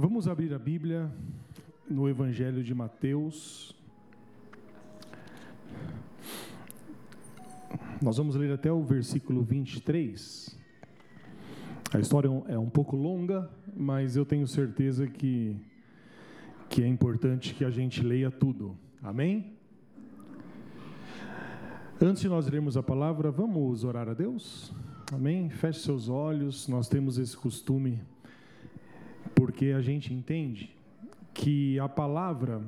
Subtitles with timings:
[0.00, 1.10] Vamos abrir a Bíblia
[1.90, 3.74] no Evangelho de Mateus.
[8.00, 10.56] Nós vamos ler até o versículo 23.
[11.92, 15.56] A história é um pouco longa, mas eu tenho certeza que,
[16.68, 18.78] que é importante que a gente leia tudo.
[19.02, 19.52] Amém?
[22.00, 24.72] Antes de nós lermos a palavra, vamos orar a Deus?
[25.12, 25.50] Amém?
[25.50, 28.00] Feche seus olhos, nós temos esse costume
[29.38, 30.76] porque a gente entende
[31.32, 32.60] que a palavra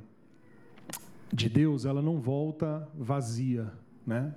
[1.33, 3.73] de Deus ela não volta vazia,
[4.07, 4.33] né?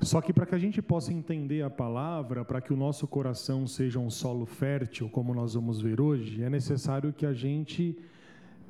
[0.00, 3.66] Só que para que a gente possa entender a palavra, para que o nosso coração
[3.66, 7.98] seja um solo fértil, como nós vamos ver hoje, é necessário que a gente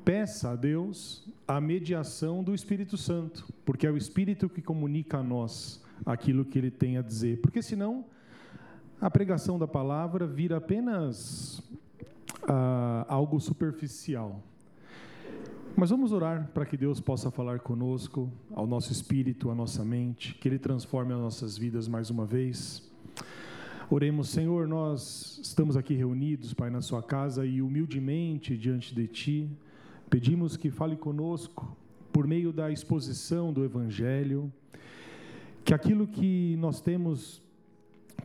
[0.03, 5.23] peça a Deus a mediação do Espírito Santo, porque é o Espírito que comunica a
[5.23, 7.39] nós aquilo que ele tem a dizer.
[7.39, 8.03] Porque senão
[8.99, 11.63] a pregação da palavra vira apenas
[12.47, 14.41] ah, algo superficial.
[15.75, 20.33] Mas vamos orar para que Deus possa falar conosco, ao nosso espírito, à nossa mente,
[20.33, 22.89] que Ele transforme as nossas vidas mais uma vez.
[23.89, 29.49] Oremos, Senhor, nós estamos aqui reunidos, Pai, na Sua casa e humildemente diante de Ti,
[30.09, 31.77] pedimos que fale conosco
[32.11, 34.51] por meio da exposição do Evangelho,
[35.63, 37.41] que aquilo que nós temos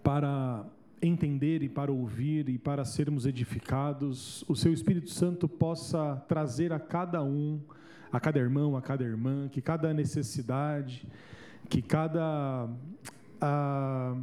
[0.03, 0.65] para
[1.03, 6.79] entender e para ouvir e para sermos edificados, o seu Espírito Santo possa trazer a
[6.79, 7.61] cada um,
[8.13, 11.05] a cada irmão, a cada irmã, que cada necessidade,
[11.69, 12.69] que cada
[13.41, 14.17] a,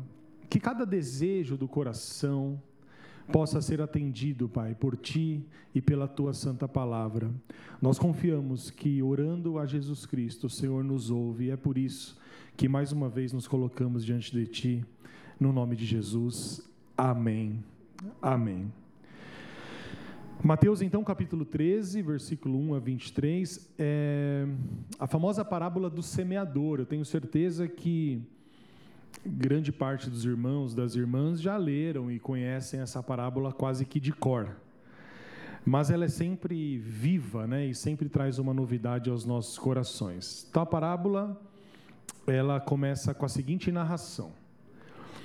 [0.49, 2.61] que cada desejo do coração
[3.31, 7.29] possa ser atendido, Pai, por ti e pela tua santa palavra.
[7.81, 12.17] Nós confiamos que orando a Jesus Cristo, o Senhor nos ouve, e é por isso
[12.57, 14.85] que mais uma vez nos colocamos diante de ti,
[15.39, 16.61] no nome de Jesus.
[16.97, 17.63] Amém.
[18.21, 18.71] Amém.
[20.43, 24.47] Mateus, então, capítulo 13, versículo 1 a 23, é
[24.97, 26.79] a famosa parábola do semeador.
[26.79, 28.21] Eu tenho certeza que
[29.25, 34.13] grande parte dos irmãos, das irmãs, já leram e conhecem essa parábola quase que de
[34.13, 34.55] cor.
[35.65, 37.65] Mas ela é sempre viva, né?
[37.65, 40.47] E sempre traz uma novidade aos nossos corações.
[40.49, 41.39] Então, a parábola,
[42.25, 44.38] ela começa com a seguinte narração.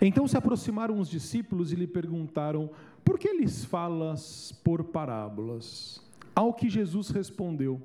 [0.00, 2.70] Então se aproximaram os discípulos e lhe perguntaram:
[3.04, 6.02] Por que lhes falas por parábolas?
[6.34, 7.82] Ao que Jesus respondeu: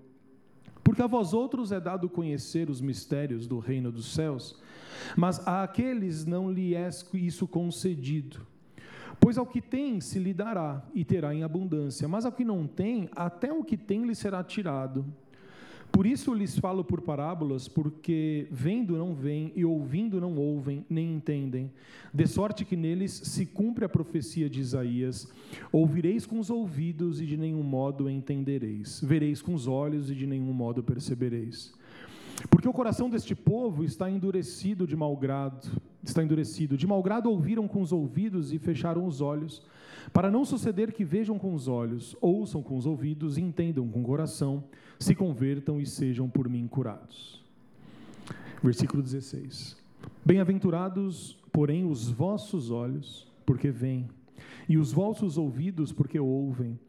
[0.83, 4.61] Porque a vós outros é dado conhecer os mistérios do reino dos céus,
[5.17, 8.45] mas a aqueles não lhe é isso concedido.
[9.19, 12.67] Pois ao que tem se lhe dará e terá em abundância, mas ao que não
[12.67, 15.05] tem, até o que tem lhe será tirado.
[15.95, 21.15] Por isso lhes falo por parábolas, porque vendo não veem e ouvindo não ouvem, nem
[21.15, 21.71] entendem.
[22.13, 25.25] De sorte que neles se cumpre a profecia de Isaías:
[25.71, 28.99] Ouvireis com os ouvidos e de nenhum modo entendereis.
[29.01, 31.73] Vereis com os olhos e de nenhum modo percebereis.
[32.49, 36.75] Porque o coração deste povo está endurecido de malgrado, está endurecido.
[36.75, 39.63] De malgrado ouviram com os ouvidos e fecharam os olhos
[40.13, 44.05] para não suceder que vejam com os olhos, ouçam com os ouvidos, entendam com o
[44.05, 44.63] coração,
[44.99, 47.43] se convertam e sejam por mim curados.
[48.63, 49.77] Versículo 16.
[50.23, 54.07] Bem-aventurados, porém, os vossos olhos, porque veem,
[54.67, 56.79] e os vossos ouvidos, porque ouvem.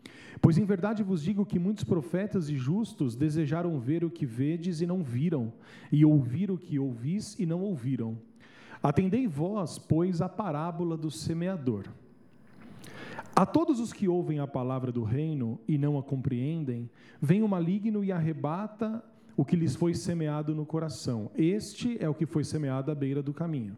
[0.41, 4.81] Pois em verdade vos digo que muitos profetas e justos desejaram ver o que vedes
[4.81, 5.53] e não viram,
[5.91, 8.19] e ouvir o que ouvis e não ouviram.
[8.83, 11.85] Atendei vós, pois, a parábola do semeador.
[13.39, 16.89] A todos os que ouvem a palavra do reino e não a compreendem,
[17.21, 19.05] vem o maligno e arrebata
[19.37, 21.31] o que lhes foi semeado no coração.
[21.37, 23.77] Este é o que foi semeado à beira do caminho.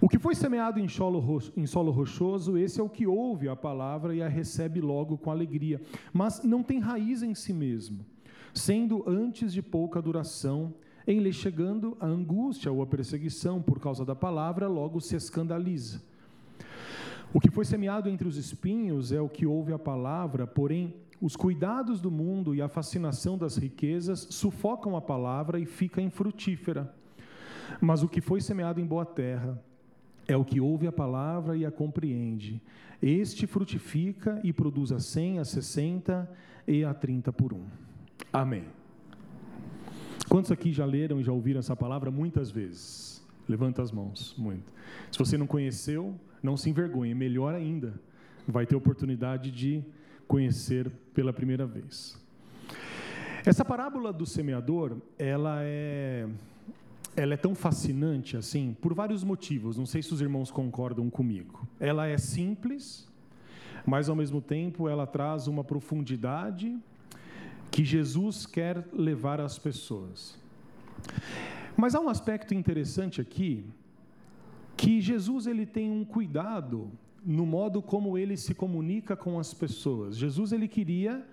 [0.00, 4.20] O que foi semeado em solo, rochoso, esse é o que ouve a palavra e
[4.20, 5.80] a recebe logo com alegria,
[6.12, 8.04] mas não tem raiz em si mesmo,
[8.52, 10.74] sendo antes de pouca duração,
[11.06, 16.07] em lhe chegando a angústia ou a perseguição por causa da palavra, logo se escandaliza.
[17.32, 21.36] O que foi semeado entre os espinhos é o que ouve a palavra, porém, os
[21.36, 26.94] cuidados do mundo e a fascinação das riquezas sufocam a palavra e fica infrutífera.
[27.80, 29.60] Mas o que foi semeado em boa terra
[30.26, 32.62] é o que ouve a palavra e a compreende.
[33.02, 36.30] Este frutifica e produz a cem, a sessenta
[36.66, 37.64] e a trinta por um.
[38.32, 38.64] Amém.
[40.28, 43.26] Quantos aqui já leram e já ouviram essa palavra muitas vezes?
[43.48, 44.72] Levanta as mãos, muito.
[45.10, 46.14] Se você não conheceu,
[46.48, 48.00] não se envergonhe, melhor ainda,
[48.46, 49.84] vai ter oportunidade de
[50.26, 52.18] conhecer pela primeira vez.
[53.44, 56.26] Essa parábola do semeador, ela é
[57.14, 59.76] ela é tão fascinante assim por vários motivos.
[59.76, 61.68] Não sei se os irmãos concordam comigo.
[61.78, 63.06] Ela é simples,
[63.84, 66.78] mas ao mesmo tempo ela traz uma profundidade
[67.70, 70.38] que Jesus quer levar às pessoas.
[71.76, 73.66] Mas há um aspecto interessante aqui
[74.78, 76.88] que Jesus ele tem um cuidado
[77.26, 80.16] no modo como ele se comunica com as pessoas.
[80.16, 81.26] Jesus ele queria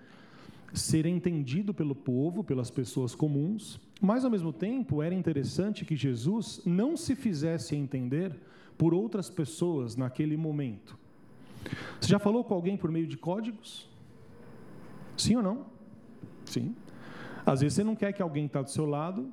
[0.74, 6.60] ser entendido pelo povo, pelas pessoas comuns, mas ao mesmo tempo era interessante que Jesus
[6.66, 8.36] não se fizesse entender
[8.76, 10.98] por outras pessoas naquele momento.
[12.00, 13.88] Você já falou com alguém por meio de códigos?
[15.16, 15.66] Sim ou não?
[16.44, 16.74] Sim.
[17.46, 19.32] Às vezes você não quer que alguém está do seu lado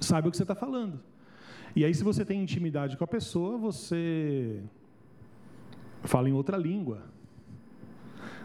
[0.00, 0.98] saiba o que você está falando.
[1.74, 4.60] E aí, se você tem intimidade com a pessoa, você
[6.02, 7.02] fala em outra língua.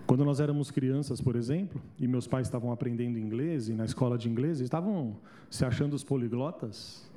[0.05, 4.17] Quando nós éramos crianças, por exemplo, e meus pais estavam aprendendo inglês, e na escola
[4.17, 5.17] de inglês, estavam
[5.49, 7.11] se achando os poliglotas,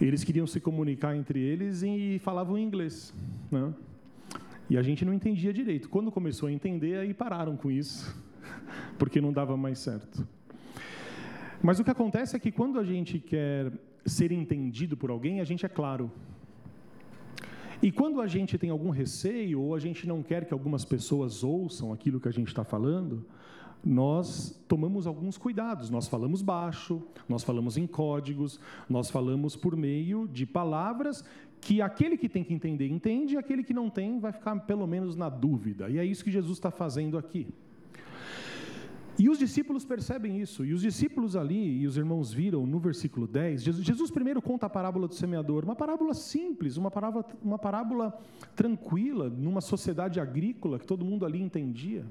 [0.00, 3.12] eles queriam se comunicar entre eles e falavam inglês.
[3.50, 3.74] Né?
[4.70, 5.90] E a gente não entendia direito.
[5.90, 8.16] Quando começou a entender, aí pararam com isso,
[8.98, 10.26] porque não dava mais certo.
[11.62, 13.70] Mas o que acontece é que quando a gente quer
[14.06, 16.10] ser entendido por alguém, a gente é claro.
[17.82, 21.44] E quando a gente tem algum receio ou a gente não quer que algumas pessoas
[21.44, 23.24] ouçam aquilo que a gente está falando,
[23.84, 25.90] nós tomamos alguns cuidados.
[25.90, 28.58] Nós falamos baixo, nós falamos em códigos,
[28.88, 31.24] nós falamos por meio de palavras
[31.60, 34.86] que aquele que tem que entender entende e aquele que não tem vai ficar pelo
[34.86, 35.88] menos na dúvida.
[35.88, 37.46] E é isso que Jesus está fazendo aqui.
[39.18, 43.26] E os discípulos percebem isso, e os discípulos ali, e os irmãos viram no versículo
[43.26, 48.18] 10, Jesus, primeiro conta a parábola do semeador, uma parábola simples, uma parábola, uma parábola
[48.54, 52.04] tranquila, numa sociedade agrícola que todo mundo ali entendia.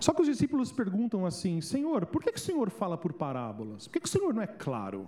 [0.00, 3.86] Só que os discípulos perguntam assim: Senhor, por que, que o Senhor fala por parábolas?
[3.86, 5.06] Por que, que o Senhor não é claro?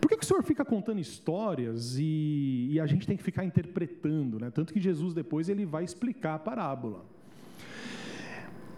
[0.00, 3.44] Por que, que o Senhor fica contando histórias e, e a gente tem que ficar
[3.44, 4.38] interpretando?
[4.38, 4.50] Né?
[4.50, 7.04] Tanto que Jesus depois ele vai explicar a parábola.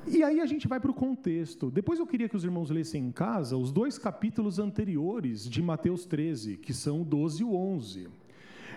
[0.06, 1.70] E aí a gente vai para o contexto.
[1.70, 6.04] Depois eu queria que os irmãos lessem em casa os dois capítulos anteriores de Mateus
[6.04, 8.08] 13, que são o 12 e o 11.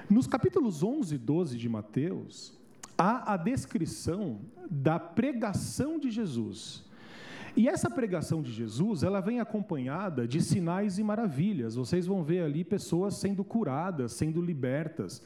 [0.10, 2.54] Nos capítulos 11 e 12 de Mateus,
[2.95, 4.39] há a descrição
[4.69, 6.85] da pregação de Jesus.
[7.56, 11.75] E essa pregação de Jesus, ela vem acompanhada de sinais e maravilhas.
[11.75, 15.22] Vocês vão ver ali pessoas sendo curadas, sendo libertas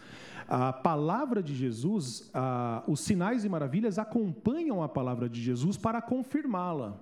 [0.50, 6.02] a palavra de Jesus, a, os sinais e maravilhas acompanham a palavra de Jesus para
[6.02, 7.00] confirmá-la.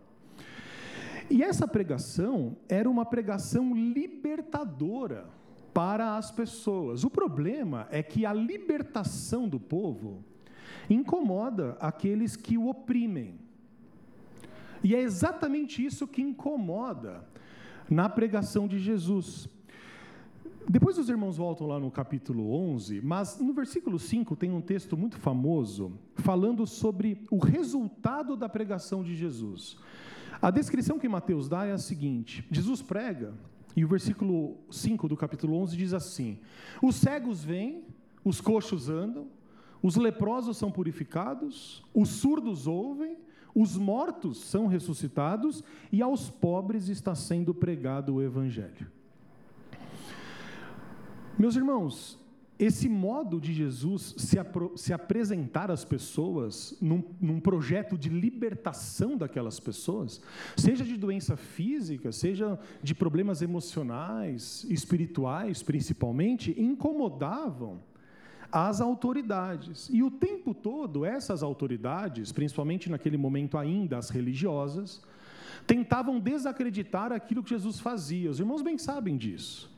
[1.29, 5.29] E essa pregação era uma pregação libertadora
[5.73, 7.05] para as pessoas.
[7.05, 10.25] O problema é que a libertação do povo
[10.89, 13.39] incomoda aqueles que o oprimem.
[14.83, 17.23] E é exatamente isso que incomoda
[17.89, 19.49] na pregação de Jesus.
[20.69, 24.97] Depois os irmãos voltam lá no capítulo 11, mas no versículo 5 tem um texto
[24.97, 29.77] muito famoso falando sobre o resultado da pregação de Jesus.
[30.41, 33.33] A descrição que Mateus dá é a seguinte: Jesus prega,
[33.77, 36.37] e o versículo 5 do capítulo 11 diz assim:
[36.81, 37.85] Os cegos vêm,
[38.23, 39.27] os coxos andam,
[39.81, 43.15] os leprosos são purificados, os surdos ouvem,
[43.53, 48.91] os mortos são ressuscitados e aos pobres está sendo pregado o evangelho.
[51.37, 52.19] Meus irmãos,
[52.59, 54.37] esse modo de Jesus se,
[54.75, 60.19] se apresentar às pessoas num, num, projeto de libertação daquelas pessoas,
[60.55, 67.79] seja de doença física, seja de problemas emocionais, espirituais principalmente, incomodavam
[68.51, 69.89] as autoridades.
[69.91, 75.01] E o tempo todo, essas autoridades, principalmente naquele momento ainda as religiosas,
[75.65, 78.29] tentavam desacreditar aquilo que Jesus fazia.
[78.29, 79.69] Os irmãos bem sabem disso.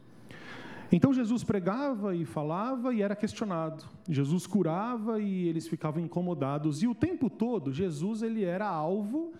[0.91, 3.85] Então Jesus pregava e falava e era questionado.
[4.07, 6.81] Jesus curava e eles ficavam incomodados.
[6.81, 9.33] E o tempo todo Jesus ele era alvo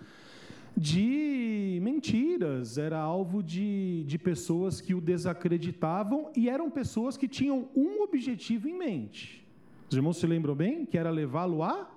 [0.76, 7.68] de mentiras, era alvo de, de pessoas que o desacreditavam e eram pessoas que tinham
[7.76, 9.46] um objetivo em mente.
[9.90, 10.86] Os irmãos se lembram bem?
[10.86, 11.90] Que era levá-lo à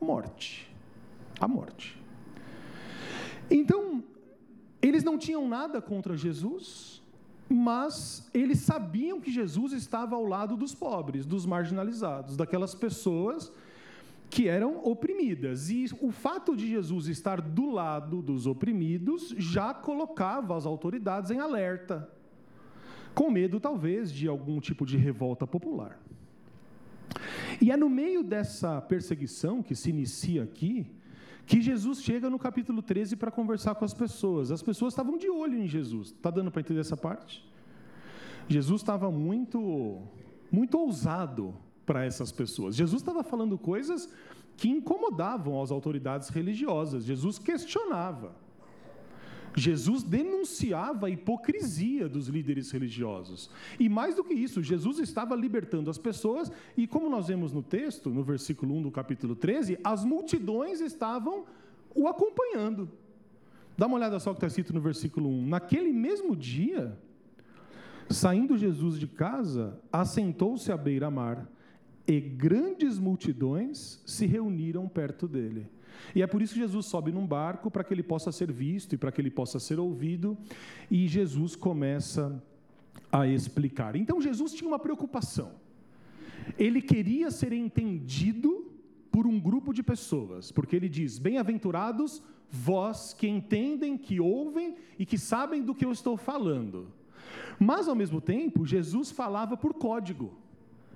[0.00, 0.70] morte.
[1.40, 2.00] À morte.
[3.50, 4.04] Então,
[4.80, 7.02] eles não tinham nada contra Jesus,
[7.48, 13.52] mas eles sabiam que Jesus estava ao lado dos pobres, dos marginalizados, daquelas pessoas
[14.32, 15.68] que eram oprimidas.
[15.68, 21.38] E o fato de Jesus estar do lado dos oprimidos já colocava as autoridades em
[21.38, 22.10] alerta,
[23.14, 26.00] com medo talvez de algum tipo de revolta popular.
[27.60, 30.86] E é no meio dessa perseguição que se inicia aqui,
[31.44, 34.50] que Jesus chega no capítulo 13 para conversar com as pessoas.
[34.50, 36.06] As pessoas estavam de olho em Jesus.
[36.08, 37.46] Está dando para entender essa parte?
[38.48, 40.00] Jesus estava muito,
[40.50, 42.74] muito ousado para essas pessoas.
[42.74, 44.08] Jesus estava falando coisas
[44.56, 47.04] que incomodavam as autoridades religiosas.
[47.04, 48.34] Jesus questionava.
[49.54, 53.50] Jesus denunciava a hipocrisia dos líderes religiosos.
[53.78, 57.62] E mais do que isso, Jesus estava libertando as pessoas, e como nós vemos no
[57.62, 61.44] texto, no versículo 1 do capítulo 13, as multidões estavam
[61.94, 62.88] o acompanhando.
[63.76, 65.46] Dá uma olhada só o que está escrito no versículo 1.
[65.46, 66.98] Naquele mesmo dia,
[68.08, 71.46] saindo Jesus de casa, assentou-se à beira-mar,
[72.06, 75.66] e grandes multidões se reuniram perto dele.
[76.14, 78.94] E é por isso que Jesus sobe num barco para que ele possa ser visto
[78.94, 80.36] e para que ele possa ser ouvido,
[80.90, 82.42] e Jesus começa
[83.10, 83.94] a explicar.
[83.94, 85.52] Então Jesus tinha uma preocupação.
[86.58, 88.72] Ele queria ser entendido
[89.10, 95.06] por um grupo de pessoas, porque ele diz: Bem-aventurados vós que entendem, que ouvem e
[95.06, 96.88] que sabem do que eu estou falando.
[97.58, 100.41] Mas, ao mesmo tempo, Jesus falava por código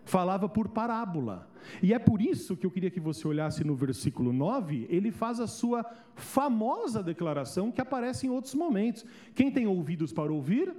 [0.06, 1.50] falava por parábola.
[1.82, 5.40] E é por isso que eu queria que você olhasse no versículo 9, ele faz
[5.40, 5.84] a sua
[6.14, 9.04] famosa declaração que aparece em outros momentos.
[9.34, 10.72] Quem tem ouvidos para ouvir,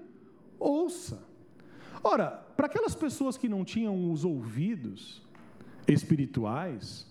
[0.58, 1.22] ouça.
[2.02, 5.22] Ora, para aquelas pessoas que não tinham os ouvidos
[5.88, 7.06] espirituais,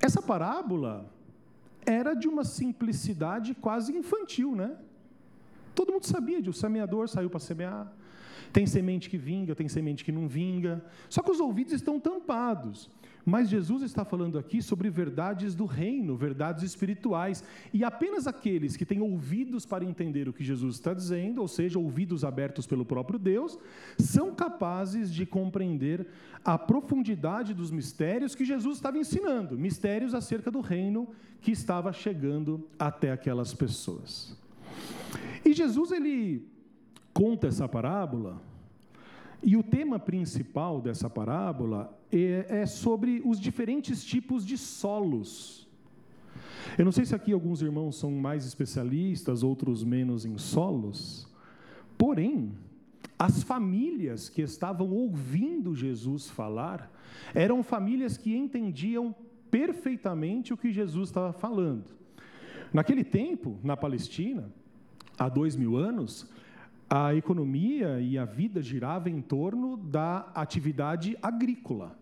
[0.00, 1.10] essa parábola
[1.86, 4.76] era de uma simplicidade quase infantil, né?
[5.74, 7.90] Todo mundo sabia de o semeador saiu para semear,
[8.52, 10.84] tem semente que vinga, tem semente que não vinga.
[11.08, 12.90] Só que os ouvidos estão tampados.
[13.28, 17.42] Mas Jesus está falando aqui sobre verdades do reino, verdades espirituais.
[17.74, 21.76] E apenas aqueles que têm ouvidos para entender o que Jesus está dizendo, ou seja,
[21.76, 23.58] ouvidos abertos pelo próprio Deus,
[23.98, 26.06] são capazes de compreender
[26.44, 31.08] a profundidade dos mistérios que Jesus estava ensinando mistérios acerca do reino
[31.40, 34.36] que estava chegando até aquelas pessoas.
[35.44, 36.46] E Jesus, ele
[37.16, 38.42] conta essa parábola,
[39.42, 45.66] e o tema principal dessa parábola é, é, sobre os diferentes tipos de solos.
[46.76, 51.26] Eu não sei se aqui alguns irmãos são mais especialistas, outros menos em solos,
[51.96, 52.52] porém,
[53.18, 56.92] as famílias que estavam ouvindo Jesus falar
[57.34, 59.14] eram famílias que entendiam
[59.50, 61.96] perfeitamente o que Jesus estava falando.
[62.74, 64.52] Naquele tempo, na Palestina,
[65.18, 66.28] há dois mil anos,
[66.88, 71.98] a economia e a vida girava em torno da atividade agrícola.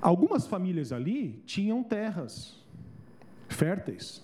[0.00, 2.62] Algumas famílias ali tinham terras
[3.48, 4.22] férteis,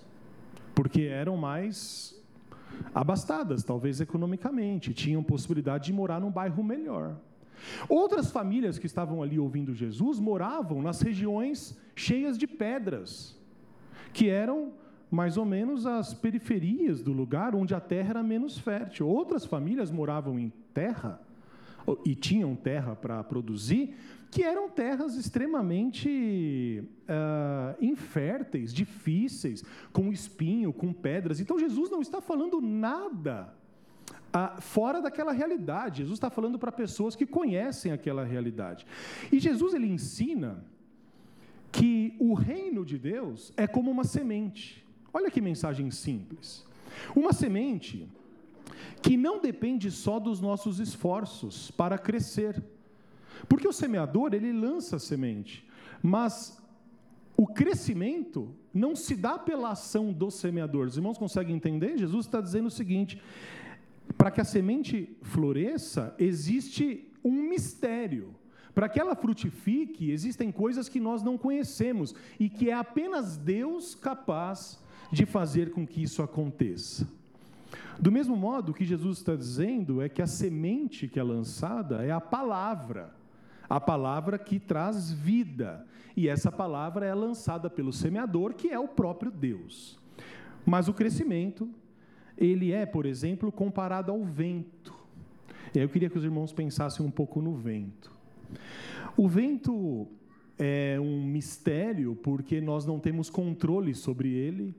[0.75, 2.21] porque eram mais
[2.95, 7.17] abastadas, talvez economicamente, tinham possibilidade de morar num bairro melhor.
[7.89, 13.39] Outras famílias que estavam ali ouvindo Jesus moravam nas regiões cheias de pedras,
[14.13, 14.73] que eram
[15.11, 19.09] mais ou menos as periferias do lugar onde a terra era menos fértil.
[19.09, 21.21] Outras famílias moravam em terra
[22.05, 23.97] e tinham terra para produzir,
[24.31, 31.41] que eram terras extremamente uh, inférteis, difíceis, com espinho, com pedras.
[31.41, 33.53] Então Jesus não está falando nada
[34.33, 35.99] uh, fora daquela realidade.
[35.99, 38.87] Jesus está falando para pessoas que conhecem aquela realidade.
[39.33, 40.65] E Jesus ele ensina
[41.73, 44.85] que o reino de Deus é como uma semente.
[45.13, 46.65] Olha que mensagem simples.
[47.15, 48.09] Uma semente
[49.03, 52.63] que não depende só dos nossos esforços para crescer.
[53.49, 55.67] Porque o semeador, ele lança a semente,
[56.03, 56.61] mas
[57.37, 60.87] o crescimento não se dá pela ação do semeador.
[60.87, 61.97] Os irmãos conseguem entender?
[61.97, 63.21] Jesus está dizendo o seguinte:
[64.17, 68.35] para que a semente floresça, existe um mistério.
[68.75, 73.95] Para que ela frutifique, existem coisas que nós não conhecemos e que é apenas Deus
[73.95, 74.79] capaz
[75.11, 77.07] de fazer com que isso aconteça.
[77.99, 82.05] Do mesmo modo, o que Jesus está dizendo é que a semente que é lançada
[82.05, 83.15] é a palavra,
[83.69, 85.87] a palavra que traz vida.
[86.17, 89.99] E essa palavra é lançada pelo semeador, que é o próprio Deus.
[90.65, 91.69] Mas o crescimento,
[92.37, 94.95] ele é, por exemplo, comparado ao vento.
[95.75, 98.11] E aí eu queria que os irmãos pensassem um pouco no vento.
[99.17, 100.09] O vento
[100.59, 104.75] é um mistério porque nós não temos controle sobre ele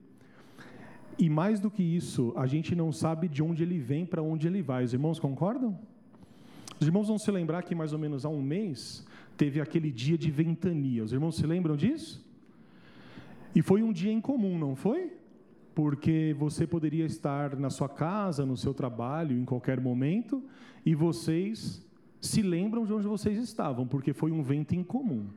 [1.17, 4.47] e mais do que isso, a gente não sabe de onde ele vem, para onde
[4.47, 4.83] ele vai.
[4.83, 5.77] Os irmãos concordam?
[6.79, 9.05] Os irmãos vão se lembrar que mais ou menos há um mês
[9.37, 11.03] teve aquele dia de ventania.
[11.03, 12.25] Os irmãos se lembram disso?
[13.53, 15.13] E foi um dia incomum, não foi?
[15.75, 20.43] Porque você poderia estar na sua casa, no seu trabalho, em qualquer momento,
[20.85, 21.85] e vocês
[22.19, 25.27] se lembram de onde vocês estavam, porque foi um vento incomum.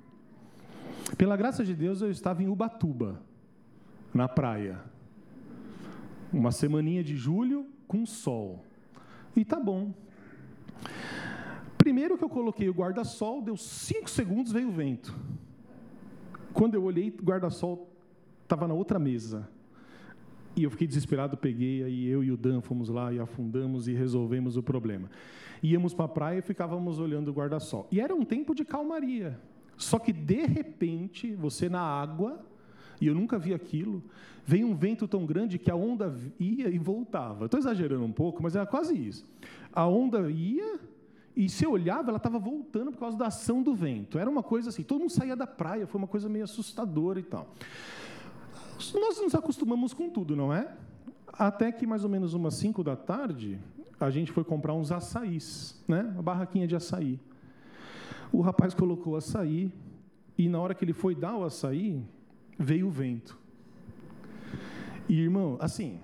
[1.19, 3.21] Pela graça de Deus, eu estava em Ubatuba,
[4.13, 4.94] na praia
[6.39, 8.65] uma semaninha de julho com sol.
[9.37, 9.93] E tá bom.
[11.79, 15.15] Primeiro que eu coloquei o guarda-sol, deu cinco segundos, veio o vento.
[16.53, 17.91] Quando eu olhei, o guarda-sol
[18.43, 19.49] estava na outra mesa.
[20.57, 23.93] E eu fiquei desesperado, peguei, aí eu e o Dan fomos lá e afundamos e
[23.93, 25.11] resolvemos o problema.
[25.63, 27.89] Íamos para a praia e ficávamos olhando o guarda-sol.
[27.91, 29.39] E era um tempo de calmaria.
[29.77, 32.45] Só que, de repente, você na água,
[33.05, 34.03] e eu nunca vi aquilo,
[34.47, 37.45] veio um vento tão grande que a onda ia e voltava.
[37.45, 39.27] Estou exagerando um pouco, mas era quase isso.
[39.73, 40.81] A onda ia
[41.37, 44.19] e se olhava, ela estava voltando por causa da ação do vento.
[44.19, 47.25] Era uma coisa assim, todo mundo saía da praia, foi uma coisa meio assustadora e
[47.25, 47.53] tal.
[48.95, 50.75] Nós nos acostumamos com tudo, não é?
[51.31, 53.59] Até que mais ou menos umas 5 da tarde,
[54.01, 56.03] a gente foi comprar uns açaís, né?
[56.15, 57.21] Uma barraquinha de açaí.
[58.33, 59.71] O rapaz colocou açaí
[60.39, 62.03] e na hora que ele foi dar o açaí,
[62.59, 63.39] veio o vento.
[65.09, 66.01] E, irmão, assim,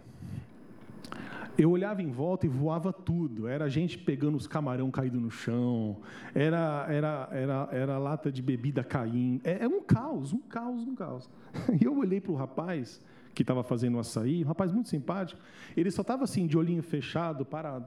[1.57, 3.47] eu olhava em volta e voava tudo.
[3.47, 5.99] Era gente pegando os camarão caído no chão,
[6.35, 9.41] era, era, era, era lata de bebida caindo.
[9.45, 11.29] É, é um caos, um caos, um caos.
[11.81, 13.01] E eu olhei para o rapaz
[13.35, 15.41] que estava fazendo o açaí, um rapaz muito simpático,
[15.77, 17.87] ele só estava assim, de olhinho fechado, parado.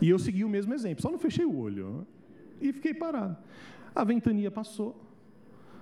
[0.00, 2.06] E eu segui o mesmo exemplo, só não fechei o olho.
[2.60, 3.36] E fiquei parado.
[3.94, 5.09] A ventania passou.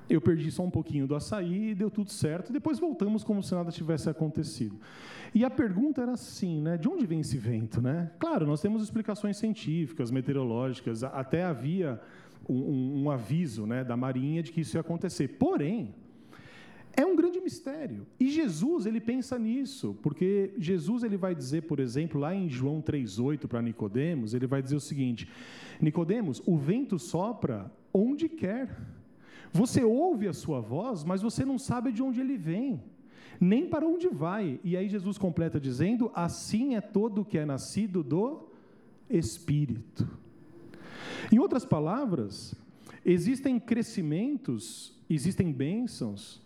[0.09, 2.53] Eu perdi só um pouquinho do açaí deu tudo certo.
[2.53, 4.77] Depois voltamos como se nada tivesse acontecido.
[5.35, 6.79] E a pergunta era assim, né?
[6.79, 8.11] De onde vem esse vento, né?
[8.18, 11.05] Claro, nós temos explicações científicas, meteorológicas.
[11.05, 12.01] Até havia
[12.49, 15.29] um, um, um aviso, né, da Marinha de que isso ia acontecer.
[15.38, 15.94] Porém,
[16.97, 18.07] é um grande mistério.
[18.18, 22.81] E Jesus, ele pensa nisso, porque Jesus ele vai dizer, por exemplo, lá em João
[22.81, 25.29] 3:8 para Nicodemos, ele vai dizer o seguinte:
[25.81, 28.77] Nicodemos, o vento sopra onde quer
[29.52, 32.82] você ouve a sua voz, mas você não sabe de onde ele vem,
[33.40, 34.61] nem para onde vai.
[34.62, 38.48] E aí Jesus completa dizendo: Assim é todo que é nascido do
[39.08, 40.08] Espírito.
[41.32, 42.54] Em outras palavras,
[43.04, 46.42] existem crescimentos, existem bênçãos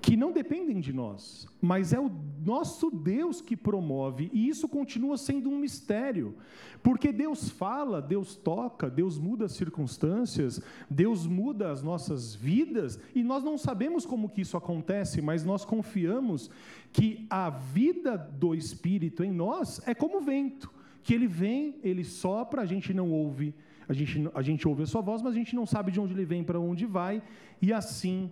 [0.00, 2.10] que não dependem de nós, mas é o
[2.44, 6.36] nosso Deus que promove, e isso continua sendo um mistério,
[6.82, 13.22] porque Deus fala, Deus toca, Deus muda as circunstâncias, Deus muda as nossas vidas, e
[13.22, 16.50] nós não sabemos como que isso acontece, mas nós confiamos
[16.92, 22.62] que a vida do Espírito em nós é como vento, que ele vem, ele sopra,
[22.62, 23.54] a gente não ouve,
[23.86, 26.14] a gente, a gente ouve a sua voz, mas a gente não sabe de onde
[26.14, 27.22] ele vem, para onde vai,
[27.60, 28.30] e assim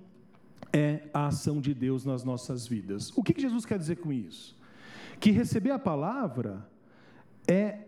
[0.72, 3.12] é a ação de Deus nas nossas vidas.
[3.16, 4.56] O que Jesus quer dizer com isso?
[5.20, 6.66] Que receber a palavra
[7.46, 7.80] é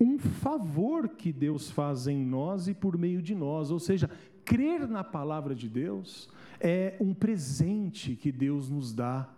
[0.00, 4.10] um favor que Deus faz em nós e por meio de nós, ou seja,
[4.44, 6.28] crer na palavra de Deus
[6.60, 9.28] é um presente que Deus nos dá.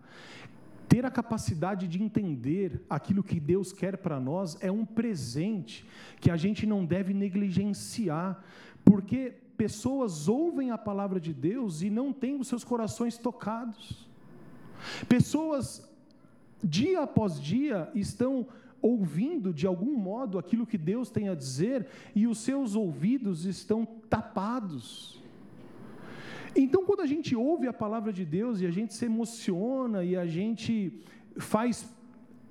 [0.89, 5.85] Ter a capacidade de entender aquilo que Deus quer para nós é um presente
[6.21, 8.43] que a gente não deve negligenciar,
[8.85, 14.09] porque pessoas ouvem a palavra de Deus e não têm os seus corações tocados.
[15.09, 15.89] Pessoas,
[16.63, 18.47] dia após dia, estão
[18.83, 23.87] ouvindo de algum modo aquilo que Deus tem a dizer e os seus ouvidos estão
[24.11, 25.23] tapados.
[26.55, 30.15] Então, quando a gente ouve a palavra de Deus e a gente se emociona e
[30.17, 31.03] a gente
[31.37, 31.91] faz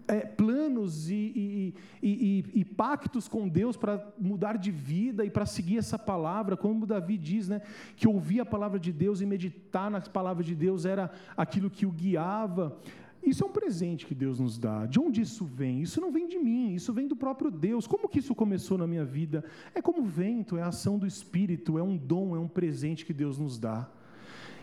[0.08, 5.46] é, planos e, e, e, e, pactos com Deus para mudar de vida e para
[5.46, 7.62] seguir essa palavra, como Davi diz, né,
[7.96, 11.86] que ouvir a palavra de Deus e meditar na palavra de Deus era aquilo que
[11.86, 12.78] o guiava.
[13.24, 14.86] Isso é um presente que Deus nos dá.
[14.86, 15.82] De onde isso vem?
[15.82, 17.88] Isso não vem de mim, isso vem do próprio Deus.
[17.88, 19.46] Como que isso começou na minha vida?
[19.74, 23.14] É como vento, é a ação do Espírito, é um dom, é um presente que
[23.14, 23.90] Deus nos dá.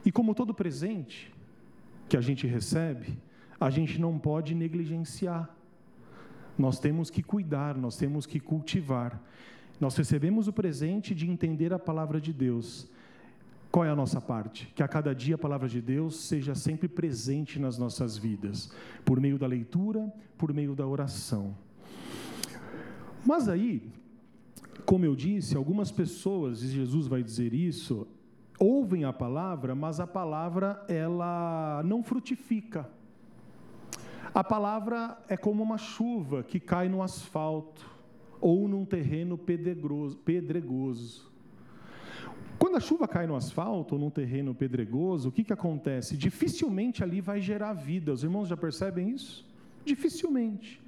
[0.04, 1.32] E como todo presente
[2.06, 3.16] que a gente recebe,
[3.60, 5.54] a gente não pode negligenciar.
[6.56, 9.22] Nós temos que cuidar, nós temos que cultivar.
[9.78, 12.88] Nós recebemos o presente de entender a palavra de Deus.
[13.70, 14.66] Qual é a nossa parte?
[14.74, 18.72] Que a cada dia a palavra de Deus seja sempre presente nas nossas vidas,
[19.04, 21.54] por meio da leitura, por meio da oração.
[23.24, 23.92] Mas aí,
[24.84, 28.08] como eu disse, algumas pessoas, e Jesus vai dizer isso,
[28.58, 32.88] ouvem a palavra, mas a palavra ela não frutifica.
[34.32, 37.84] A palavra é como uma chuva que cai no asfalto
[38.40, 41.30] ou num terreno pedregoso.
[42.58, 46.16] Quando a chuva cai no asfalto ou num terreno pedregoso, o que, que acontece?
[46.16, 48.12] Dificilmente ali vai gerar vida.
[48.12, 49.48] Os irmãos já percebem isso?
[49.84, 50.80] Dificilmente.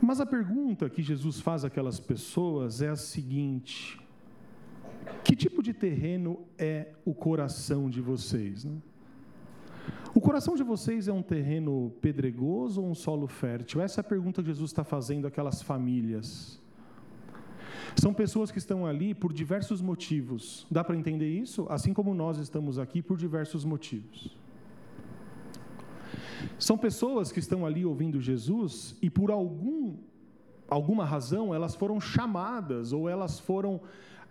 [0.00, 4.00] Mas a pergunta que Jesus faz àquelas pessoas é a seguinte:
[5.24, 8.64] que tipo de terreno é o coração de vocês?
[8.64, 8.76] Né?
[10.14, 13.80] O coração de vocês é um terreno pedregoso ou um solo fértil?
[13.80, 16.60] Essa é a pergunta que Jesus está fazendo àquelas famílias.
[17.96, 20.66] São pessoas que estão ali por diversos motivos.
[20.70, 21.66] Dá para entender isso?
[21.68, 24.36] Assim como nós estamos aqui por diversos motivos.
[26.58, 29.96] São pessoas que estão ali ouvindo Jesus e por algum
[30.68, 33.80] alguma razão elas foram chamadas ou elas foram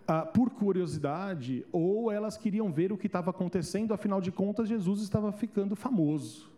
[0.06, 5.02] ah, por curiosidade, ou elas queriam ver o que estava acontecendo, afinal de contas, Jesus
[5.02, 6.50] estava ficando famoso.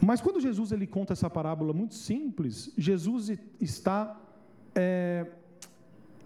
[0.00, 4.18] Mas quando Jesus ele conta essa parábola muito simples, Jesus está
[4.74, 5.26] é,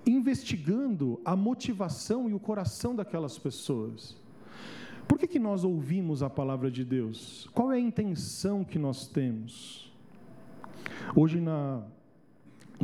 [0.06, 4.16] investigando a motivação e o coração daquelas pessoas.
[5.08, 7.48] Por que, que nós ouvimos a palavra de Deus?
[7.52, 9.92] Qual é a intenção que nós temos?
[11.14, 11.82] Hoje, na,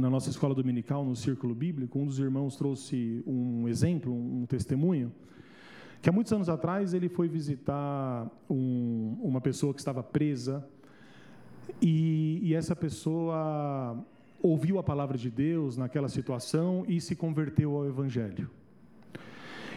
[0.01, 5.13] na nossa escola dominical, no círculo bíblico, um dos irmãos trouxe um exemplo, um testemunho,
[6.01, 10.67] que há muitos anos atrás ele foi visitar um, uma pessoa que estava presa
[11.81, 14.03] e, e essa pessoa
[14.43, 18.51] ouviu a palavra de Deus naquela situação e se converteu ao Evangelho.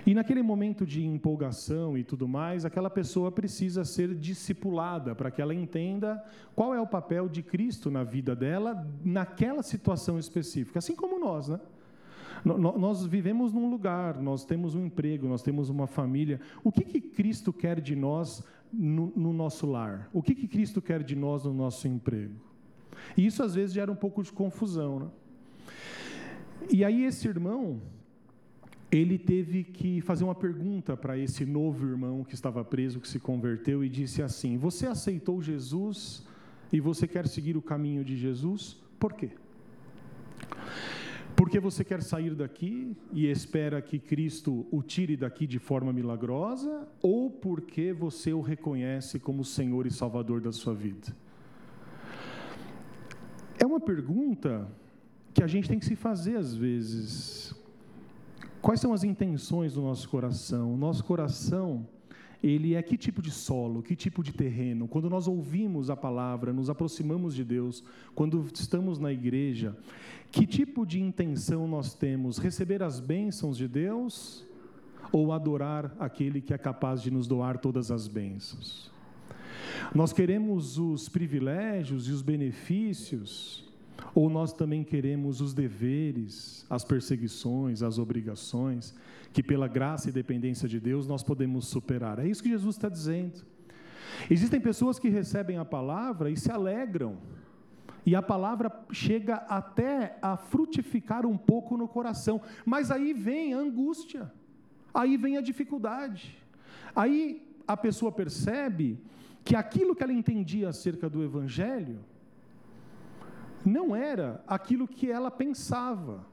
[0.05, 5.41] E naquele momento de empolgação e tudo mais, aquela pessoa precisa ser discipulada para que
[5.41, 6.21] ela entenda
[6.55, 11.47] qual é o papel de Cristo na vida dela, naquela situação específica, assim como nós,
[11.47, 11.59] né?
[12.43, 16.41] Nós vivemos num lugar, nós temos um emprego, nós temos uma família.
[16.61, 20.09] O que, que Cristo quer de nós no, no nosso lar?
[20.11, 22.35] O que, que Cristo quer de nós no nosso emprego?
[23.15, 24.99] E isso às vezes gera um pouco de confusão.
[24.99, 25.07] Né?
[26.69, 27.81] E aí esse irmão,
[28.97, 33.19] ele teve que fazer uma pergunta para esse novo irmão que estava preso, que se
[33.19, 36.23] converteu, e disse assim: Você aceitou Jesus
[36.71, 38.77] e você quer seguir o caminho de Jesus?
[38.99, 39.31] Por quê?
[41.35, 46.87] Porque você quer sair daqui e espera que Cristo o tire daqui de forma milagrosa?
[47.01, 51.15] Ou porque você o reconhece como Senhor e Salvador da sua vida?
[53.57, 54.69] É uma pergunta
[55.33, 57.55] que a gente tem que se fazer às vezes.
[58.63, 60.73] Quais são as intenções do nosso coração?
[60.73, 61.85] O nosso coração,
[62.41, 64.87] ele é que tipo de solo, que tipo de terreno?
[64.87, 67.83] Quando nós ouvimos a palavra, nos aproximamos de Deus,
[68.15, 69.75] quando estamos na igreja,
[70.31, 72.37] que tipo de intenção nós temos?
[72.37, 74.47] Receber as bênçãos de Deus
[75.11, 78.89] ou adorar aquele que é capaz de nos doar todas as bênçãos?
[79.93, 83.72] Nós queremos os privilégios e os benefícios
[84.13, 88.93] ou nós também queremos os deveres, as perseguições, as obrigações,
[89.31, 92.19] que pela graça e dependência de Deus nós podemos superar?
[92.19, 93.41] É isso que Jesus está dizendo.
[94.29, 97.17] Existem pessoas que recebem a palavra e se alegram,
[98.05, 103.57] e a palavra chega até a frutificar um pouco no coração, mas aí vem a
[103.57, 104.31] angústia,
[104.93, 106.37] aí vem a dificuldade,
[106.95, 108.99] aí a pessoa percebe
[109.43, 111.99] que aquilo que ela entendia acerca do Evangelho,
[113.65, 116.25] não era aquilo que ela pensava.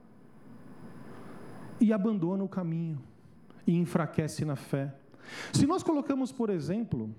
[1.81, 3.01] E abandona o caminho
[3.66, 4.95] e enfraquece na fé.
[5.53, 7.14] Se nós colocamos, por exemplo,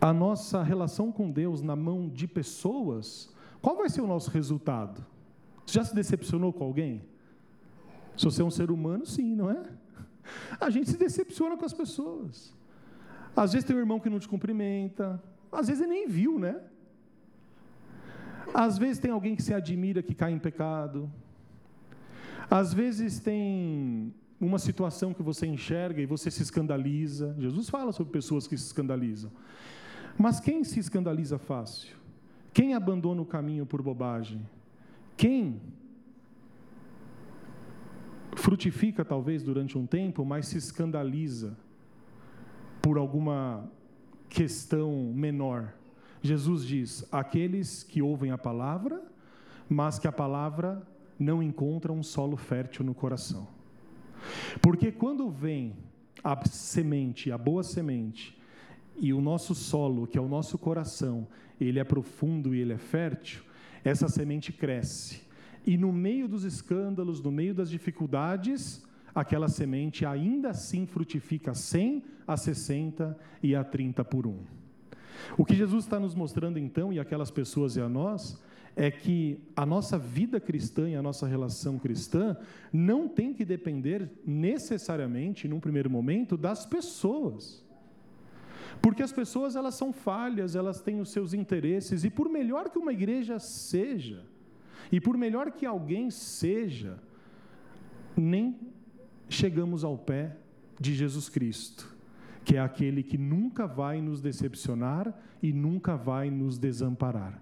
[0.00, 5.04] a nossa relação com Deus na mão de pessoas, qual vai ser o nosso resultado?
[5.64, 7.04] Você já se decepcionou com alguém?
[8.16, 9.62] Se você é um ser humano, sim, não é?
[10.60, 12.54] A gente se decepciona com as pessoas.
[13.36, 16.60] Às vezes tem um irmão que não te cumprimenta, às vezes ele nem viu, né?
[18.52, 21.10] Às vezes tem alguém que se admira que cai em pecado.
[22.50, 27.34] Às vezes tem uma situação que você enxerga e você se escandaliza.
[27.38, 29.30] Jesus fala sobre pessoas que se escandalizam.
[30.18, 31.96] Mas quem se escandaliza fácil?
[32.52, 34.40] Quem abandona o caminho por bobagem?
[35.16, 35.60] Quem
[38.36, 41.56] frutifica talvez durante um tempo, mas se escandaliza
[42.82, 43.70] por alguma
[44.28, 45.74] questão menor.
[46.22, 49.02] Jesus diz: aqueles que ouvem a palavra,
[49.68, 50.82] mas que a palavra
[51.18, 53.46] não encontra um solo fértil no coração.
[54.60, 55.74] Porque quando vem
[56.22, 58.38] a semente, a boa semente,
[58.96, 61.26] e o nosso solo, que é o nosso coração,
[61.60, 63.42] ele é profundo e ele é fértil,
[63.82, 65.22] essa semente cresce.
[65.66, 72.02] E no meio dos escândalos, no meio das dificuldades, aquela semente ainda assim frutifica 100
[72.26, 74.38] a 60 e a 30 por um.
[75.36, 78.40] O que Jesus está nos mostrando então, e aquelas pessoas e a nós,
[78.76, 82.36] é que a nossa vida cristã e a nossa relação cristã
[82.72, 87.64] não tem que depender necessariamente, num primeiro momento, das pessoas.
[88.80, 92.78] Porque as pessoas elas são falhas, elas têm os seus interesses, e por melhor que
[92.78, 94.24] uma igreja seja,
[94.90, 96.98] e por melhor que alguém seja,
[98.16, 98.58] nem
[99.28, 100.36] chegamos ao pé
[100.78, 101.94] de Jesus Cristo,
[102.50, 107.40] que é aquele que nunca vai nos decepcionar e nunca vai nos desamparar.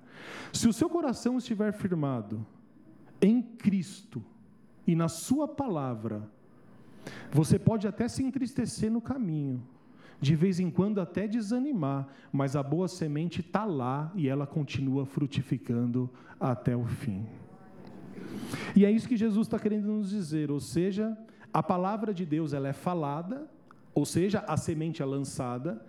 [0.53, 2.47] Se o seu coração estiver firmado
[3.19, 4.23] em Cristo
[4.87, 6.29] e na Sua palavra,
[7.33, 9.63] você pode até se entristecer no caminho,
[10.21, 15.07] de vez em quando até desanimar, mas a boa semente está lá e ela continua
[15.07, 17.25] frutificando até o fim.
[18.77, 21.17] E é isso que Jesus está querendo nos dizer, ou seja,
[21.51, 23.49] a palavra de Deus ela é falada,
[23.99, 25.85] ou seja, a semente é lançada,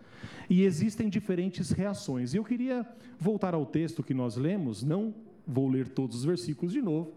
[0.49, 2.33] e existem diferentes reações.
[2.33, 2.83] E eu queria
[3.19, 5.13] voltar ao texto que nós lemos, não
[5.45, 7.13] vou ler todos os versículos de novo,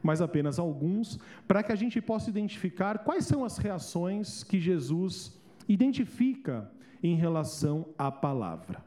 [0.00, 5.36] mas apenas alguns, para que a gente possa identificar quais são as reações que Jesus
[5.68, 6.70] identifica
[7.02, 8.84] em relação à palavra.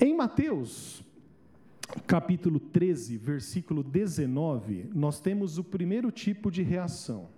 [0.00, 1.04] Em Mateus,
[2.04, 7.28] capítulo 13, versículo 19, nós temos o primeiro tipo de reação.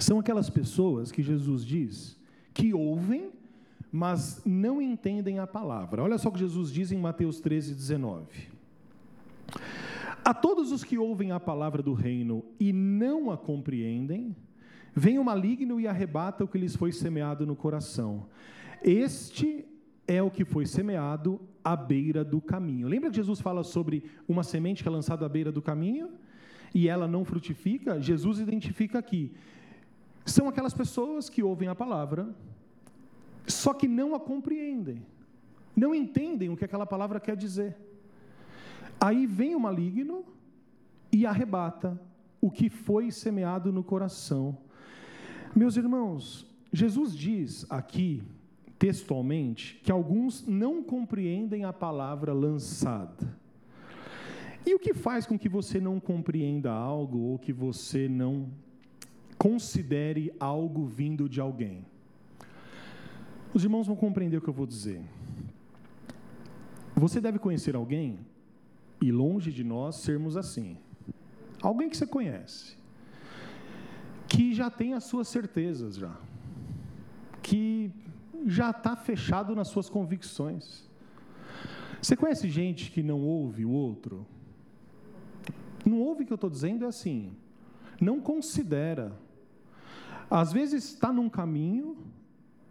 [0.00, 2.18] São aquelas pessoas que Jesus diz
[2.54, 3.30] que ouvem,
[3.92, 6.02] mas não entendem a palavra.
[6.02, 8.26] Olha só o que Jesus diz em Mateus 13, 19.
[10.24, 14.34] A todos os que ouvem a palavra do reino e não a compreendem,
[14.94, 18.26] vem o maligno e arrebata o que lhes foi semeado no coração.
[18.82, 19.66] Este
[20.06, 22.88] é o que foi semeado à beira do caminho.
[22.88, 26.10] Lembra que Jesus fala sobre uma semente que é lançada à beira do caminho
[26.74, 28.00] e ela não frutifica?
[28.00, 29.32] Jesus identifica aqui.
[30.24, 32.28] São aquelas pessoas que ouvem a palavra,
[33.46, 35.04] só que não a compreendem,
[35.74, 37.76] não entendem o que aquela palavra quer dizer.
[39.00, 40.24] Aí vem o maligno
[41.10, 42.00] e arrebata
[42.40, 44.56] o que foi semeado no coração.
[45.54, 48.22] Meus irmãos, Jesus diz aqui,
[48.78, 53.38] textualmente, que alguns não compreendem a palavra lançada.
[54.64, 58.48] E o que faz com que você não compreenda algo ou que você não
[59.40, 61.86] considere algo vindo de alguém?
[63.54, 65.00] Os irmãos vão compreender o que eu vou dizer.
[66.94, 68.18] Você deve conhecer alguém
[69.00, 70.76] e longe de nós sermos assim.
[71.62, 72.76] Alguém que você conhece,
[74.28, 76.14] que já tem as suas certezas já,
[77.42, 77.90] que
[78.44, 80.86] já está fechado nas suas convicções.
[82.02, 84.26] Você conhece gente que não ouve o outro?
[85.82, 87.32] Não ouve o que eu estou dizendo, é assim,
[87.98, 89.18] não considera.
[90.30, 91.96] Às vezes está num caminho,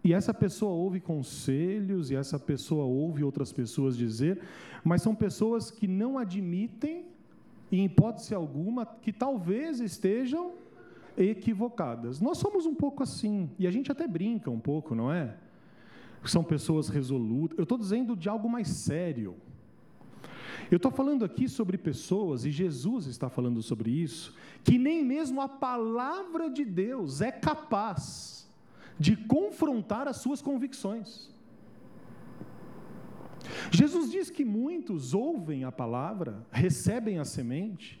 [0.02, 4.40] e essa pessoa ouve conselhos, e essa pessoa ouve outras pessoas dizer,
[4.82, 7.04] mas são pessoas que não admitem,
[7.70, 10.54] em hipótese alguma, que talvez estejam
[11.16, 12.20] equivocadas.
[12.20, 15.36] Nós somos um pouco assim, e a gente até brinca um pouco, não é?
[16.24, 17.58] São pessoas resolutas.
[17.58, 19.36] Eu estou dizendo de algo mais sério.
[20.70, 24.34] Eu estou falando aqui sobre pessoas, e Jesus está falando sobre isso,
[24.64, 28.48] que nem mesmo a palavra de Deus é capaz
[28.98, 31.30] de confrontar as suas convicções.
[33.70, 38.00] Jesus diz que muitos ouvem a palavra, recebem a semente,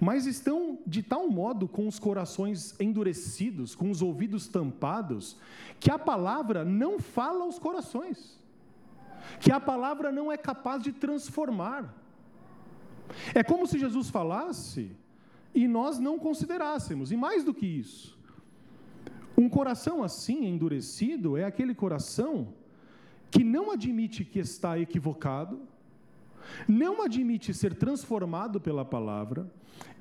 [0.00, 5.36] mas estão de tal modo com os corações endurecidos, com os ouvidos tampados,
[5.80, 8.38] que a palavra não fala aos corações,
[9.40, 11.94] que a palavra não é capaz de transformar.
[13.34, 14.90] É como se Jesus falasse
[15.54, 18.18] e nós não considerássemos, e mais do que isso,
[19.36, 22.54] um coração assim, endurecido, é aquele coração
[23.30, 25.60] que não admite que está equivocado,
[26.66, 29.50] não admite ser transformado pela palavra,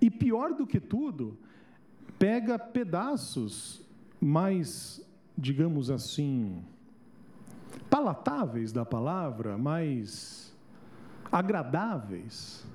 [0.01, 1.38] e pior do que tudo,
[2.17, 3.82] pega pedaços
[4.19, 5.01] mais,
[5.38, 6.63] digamos assim,
[7.89, 10.56] palatáveis da palavra, mais
[11.32, 12.65] agradáveis,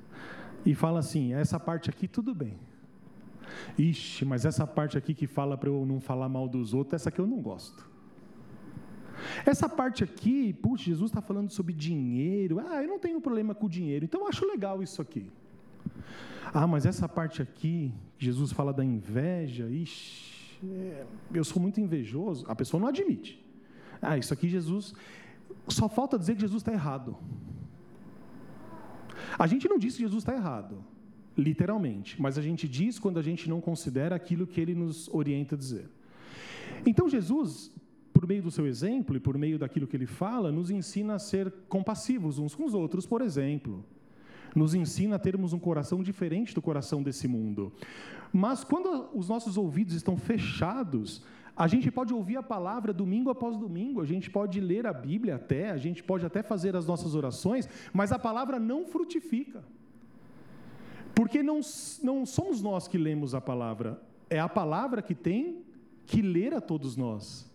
[0.65, 2.59] e fala assim: essa parte aqui tudo bem,
[3.79, 7.09] Ixi, mas essa parte aqui que fala para eu não falar mal dos outros, essa
[7.09, 7.91] aqui eu não gosto.
[9.47, 12.59] Essa parte aqui, puxa, Jesus está falando sobre dinheiro.
[12.59, 15.31] Ah, eu não tenho problema com o dinheiro, então eu acho legal isso aqui.
[16.53, 22.45] Ah, mas essa parte aqui, Jesus fala da inveja, ixi, é, eu sou muito invejoso.
[22.49, 23.43] A pessoa não admite.
[24.03, 24.93] Ah, isso aqui Jesus.
[25.69, 27.17] Só falta dizer que Jesus está errado.
[29.39, 30.85] A gente não diz que Jesus está errado,
[31.37, 35.55] literalmente, mas a gente diz quando a gente não considera aquilo que ele nos orienta
[35.55, 35.89] a dizer.
[36.85, 37.73] Então Jesus,
[38.13, 41.19] por meio do seu exemplo e por meio daquilo que ele fala, nos ensina a
[41.19, 43.85] ser compassivos uns com os outros, por exemplo.
[44.55, 47.73] Nos ensina a termos um coração diferente do coração desse mundo.
[48.33, 51.23] Mas quando os nossos ouvidos estão fechados,
[51.57, 55.37] a gente pode ouvir a palavra domingo após domingo, a gente pode ler a Bíblia
[55.37, 59.63] até, a gente pode até fazer as nossas orações, mas a palavra não frutifica.
[61.15, 61.61] Porque não,
[62.03, 65.63] não somos nós que lemos a palavra, é a palavra que tem
[66.07, 67.51] que ler a todos nós.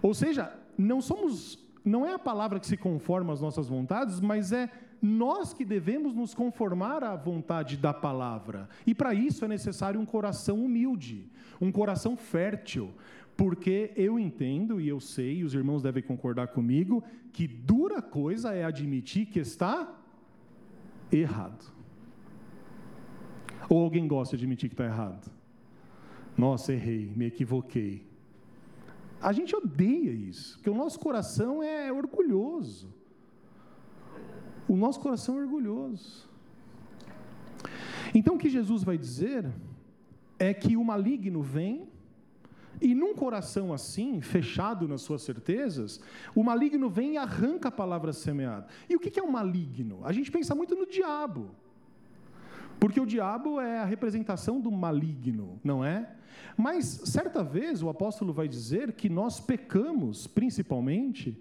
[0.00, 4.52] Ou seja, não somos, não é a palavra que se conforma às nossas vontades, mas
[4.52, 8.68] é nós que devemos nos conformar à vontade da palavra.
[8.86, 11.28] E para isso é necessário um coração humilde,
[11.60, 12.90] um coração fértil,
[13.36, 18.52] porque eu entendo e eu sei, e os irmãos devem concordar comigo, que dura coisa
[18.52, 19.98] é admitir que está
[21.10, 21.72] errado.
[23.68, 25.30] Ou alguém gosta de admitir que está errado?
[26.36, 28.06] Nossa, errei, me equivoquei.
[29.20, 32.92] A gente odeia isso, porque o nosso coração é orgulhoso.
[34.68, 36.28] O nosso coração é orgulhoso.
[38.14, 39.50] Então o que Jesus vai dizer
[40.38, 41.88] é que o maligno vem
[42.82, 46.00] e num coração assim, fechado nas suas certezas,
[46.34, 48.66] o maligno vem e arranca a palavra semeada.
[48.90, 50.00] E o que é o maligno?
[50.02, 51.50] A gente pensa muito no diabo.
[52.80, 56.10] Porque o diabo é a representação do maligno, não é?
[56.56, 61.40] Mas certa vez o apóstolo vai dizer que nós pecamos, principalmente,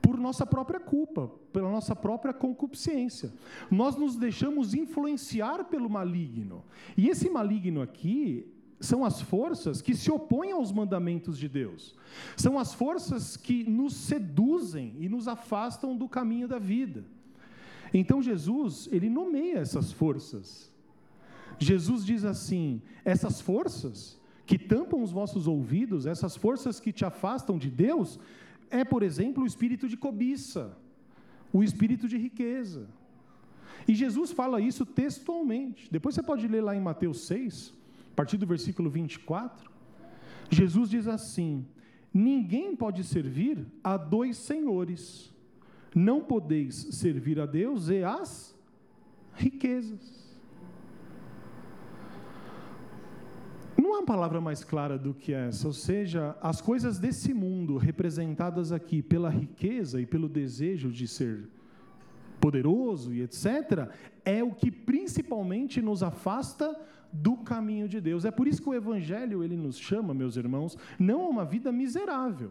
[0.00, 3.32] por nossa própria culpa, pela nossa própria concupiscência.
[3.68, 6.64] Nós nos deixamos influenciar pelo maligno.
[6.96, 8.46] E esse maligno aqui
[8.82, 11.94] são as forças que se opõem aos mandamentos de Deus.
[12.36, 17.04] São as forças que nos seduzem e nos afastam do caminho da vida.
[17.94, 20.72] Então Jesus, ele nomeia essas forças.
[21.58, 27.56] Jesus diz assim: essas forças que tampam os vossos ouvidos, essas forças que te afastam
[27.56, 28.18] de Deus,
[28.68, 30.76] é, por exemplo, o espírito de cobiça,
[31.52, 32.88] o espírito de riqueza.
[33.86, 35.88] E Jesus fala isso textualmente.
[35.90, 37.74] Depois você pode ler lá em Mateus 6,
[38.12, 39.70] a partir do versículo 24,
[40.50, 41.66] Jesus diz assim:
[42.12, 45.32] Ninguém pode servir a dois senhores.
[45.94, 48.54] Não podeis servir a Deus e as
[49.34, 50.22] riquezas.
[53.78, 58.72] Não há palavra mais clara do que essa, ou seja, as coisas desse mundo representadas
[58.72, 61.48] aqui pela riqueza e pelo desejo de ser
[62.38, 63.88] poderoso e etc.,
[64.24, 66.78] é o que principalmente nos afasta
[67.12, 68.24] do caminho de Deus.
[68.24, 71.70] É por isso que o evangelho ele nos chama, meus irmãos, não a uma vida
[71.70, 72.50] miserável.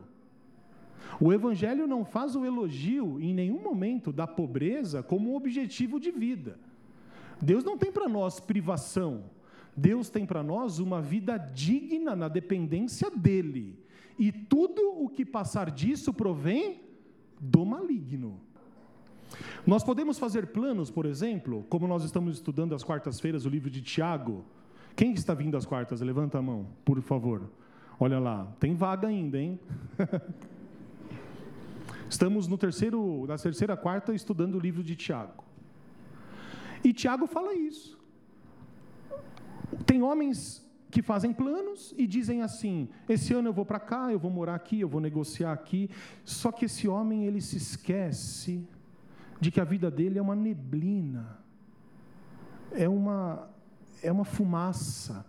[1.20, 6.60] O evangelho não faz o elogio em nenhum momento da pobreza como objetivo de vida.
[7.42, 9.24] Deus não tem para nós privação.
[9.76, 13.80] Deus tem para nós uma vida digna na dependência dele.
[14.20, 16.82] E tudo o que passar disso provém
[17.40, 18.40] do maligno.
[19.66, 23.82] Nós podemos fazer planos, por exemplo, como nós estamos estudando às quartas-feiras o livro de
[23.82, 24.44] Tiago.
[24.96, 26.02] Quem está vindo às quartas?
[26.02, 27.50] Levanta a mão, por favor.
[28.00, 29.60] Olha lá, tem vaga ainda, hein?
[32.10, 35.44] Estamos no terceiro, na terceira quarta estudando o livro de Tiago.
[36.84, 37.98] E Tiago fala isso.
[39.86, 44.20] Tem homens que fazem planos e dizem assim: esse ano eu vou para cá, eu
[44.20, 45.90] vou morar aqui, eu vou negociar aqui.
[46.26, 48.68] Só que esse homem ele se esquece
[49.42, 51.40] de que a vida dele é uma neblina,
[52.72, 53.50] é uma,
[54.04, 55.26] é uma fumaça.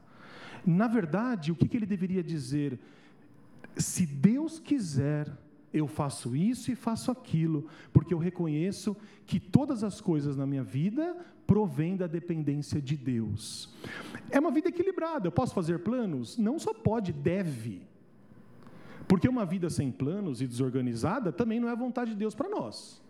[0.67, 2.79] Na verdade, o que, ele deveria dizer?
[3.75, 5.35] Se Deus quiser,
[5.73, 8.95] eu faço isso e faço aquilo, porque eu reconheço
[9.25, 13.75] que todas as coisas na minha vida provêm da dependência de Deus.
[14.31, 15.27] É uma vida equilibrada.
[15.27, 16.37] Eu posso fazer planos?
[16.37, 17.81] Não só pode, deve.
[19.09, 23.03] Porque uma vida sem planos e desorganizada também não é vontade de Deus para nós.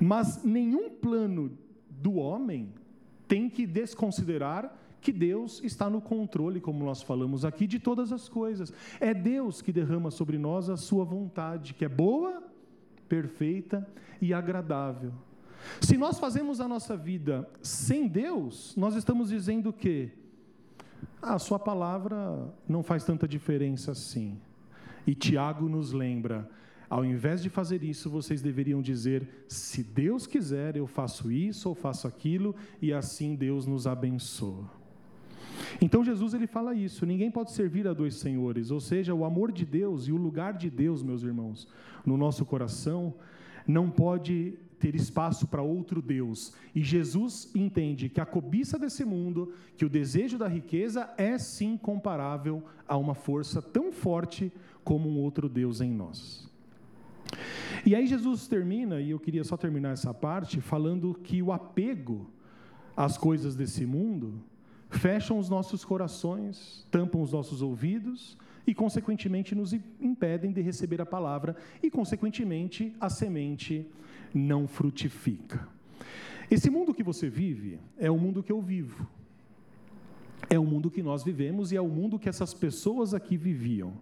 [0.00, 1.56] Mas nenhum plano
[1.88, 2.72] do homem
[3.28, 8.28] tem que desconsiderar que Deus está no controle, como nós falamos aqui, de todas as
[8.28, 8.72] coisas.
[9.00, 12.42] É Deus que derrama sobre nós a sua vontade, que é boa,
[13.08, 13.86] perfeita
[14.20, 15.12] e agradável.
[15.80, 20.10] Se nós fazemos a nossa vida sem Deus, nós estamos dizendo que
[21.20, 24.40] a sua palavra não faz tanta diferença assim.
[25.06, 26.48] E Tiago nos lembra:
[26.92, 31.74] ao invés de fazer isso, vocês deveriam dizer: se Deus quiser, eu faço isso ou
[31.74, 34.70] faço aquilo, e assim Deus nos abençoa.
[35.80, 39.50] Então Jesus ele fala isso: ninguém pode servir a dois senhores, ou seja, o amor
[39.50, 41.66] de Deus e o lugar de Deus, meus irmãos,
[42.04, 43.14] no nosso coração,
[43.66, 46.52] não pode ter espaço para outro Deus.
[46.74, 51.74] E Jesus entende que a cobiça desse mundo, que o desejo da riqueza é sim
[51.74, 54.52] comparável a uma força tão forte
[54.84, 56.51] como um outro Deus em nós.
[57.84, 62.30] E aí Jesus termina, e eu queria só terminar essa parte, falando que o apego
[62.96, 64.40] às coisas desse mundo
[64.88, 71.06] fecham os nossos corações, tampam os nossos ouvidos e, consequentemente, nos impedem de receber a
[71.06, 73.84] palavra e, consequentemente, a semente
[74.32, 75.66] não frutifica.
[76.50, 79.08] Esse mundo que você vive é o mundo que eu vivo.
[80.48, 83.94] É o mundo que nós vivemos e é o mundo que essas pessoas aqui viviam.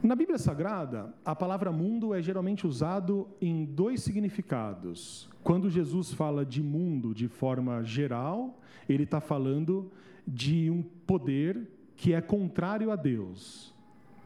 [0.00, 5.28] Na Bíblia Sagrada, a palavra mundo é geralmente usado em dois significados.
[5.42, 9.90] Quando Jesus fala de mundo de forma geral, ele está falando
[10.24, 13.74] de um poder que é contrário a Deus.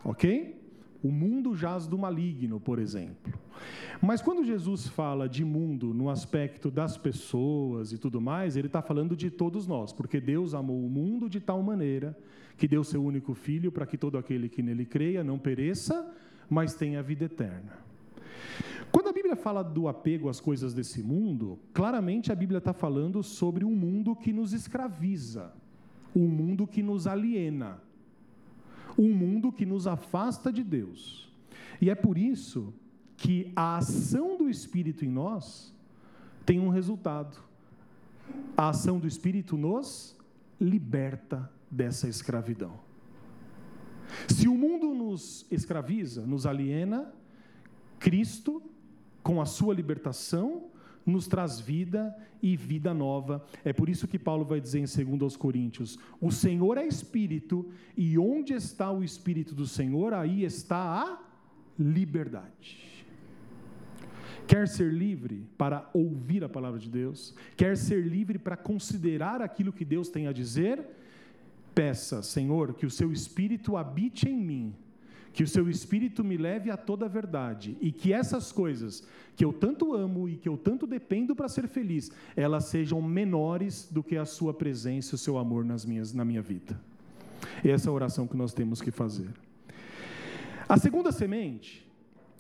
[0.04, 0.60] Ok?
[1.02, 3.32] O mundo jaz do maligno, por exemplo.
[4.00, 8.82] Mas quando Jesus fala de mundo no aspecto das pessoas e tudo mais, ele está
[8.82, 12.14] falando de todos nós, porque Deus amou o mundo de tal maneira
[12.56, 16.12] que deu seu único filho para que todo aquele que nele creia não pereça,
[16.48, 17.78] mas tenha vida eterna.
[18.90, 23.22] Quando a Bíblia fala do apego às coisas desse mundo, claramente a Bíblia está falando
[23.22, 25.52] sobre um mundo que nos escraviza,
[26.14, 27.80] um mundo que nos aliena
[28.98, 31.30] um mundo que nos afasta de Deus.
[31.80, 32.72] E é por isso
[33.16, 35.74] que a ação do Espírito em nós
[36.44, 37.38] tem um resultado.
[38.56, 40.16] A ação do Espírito nos
[40.60, 42.78] liberta dessa escravidão.
[44.28, 47.10] Se o mundo nos escraviza, nos aliena,
[47.98, 48.62] Cristo,
[49.22, 50.70] com a sua libertação,
[51.06, 53.44] nos traz vida e vida nova.
[53.64, 57.70] É por isso que Paulo vai dizer em 2 aos Coríntios: O Senhor é espírito,
[57.96, 61.22] e onde está o espírito do Senhor, aí está a
[61.78, 62.92] liberdade.
[64.46, 67.34] Quer ser livre para ouvir a palavra de Deus?
[67.56, 70.84] Quer ser livre para considerar aquilo que Deus tem a dizer?
[71.74, 74.74] Peça, Senhor, que o seu espírito habite em mim
[75.32, 79.02] que o seu espírito me leve a toda a verdade e que essas coisas
[79.34, 83.88] que eu tanto amo e que eu tanto dependo para ser feliz, elas sejam menores
[83.90, 86.78] do que a sua presença e o seu amor nas minhas, na minha vida.
[87.64, 89.30] Essa é a oração que nós temos que fazer.
[90.68, 91.88] A segunda semente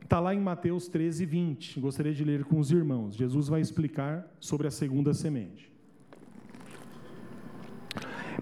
[0.02, 1.80] está lá em Mateus 13, 20.
[1.80, 3.16] Gostaria de ler com os irmãos.
[3.16, 5.71] Jesus vai explicar sobre a segunda semente.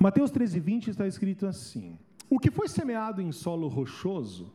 [0.03, 1.99] Mateus 13, 20 está escrito assim.
[2.31, 4.51] O que foi semeado em solo rochoso,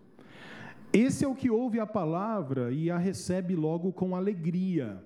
[0.92, 5.06] esse é o que ouve a palavra e a recebe logo com alegria,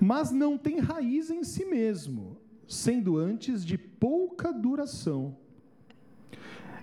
[0.00, 5.36] mas não tem raiz em si mesmo, sendo antes de pouca duração.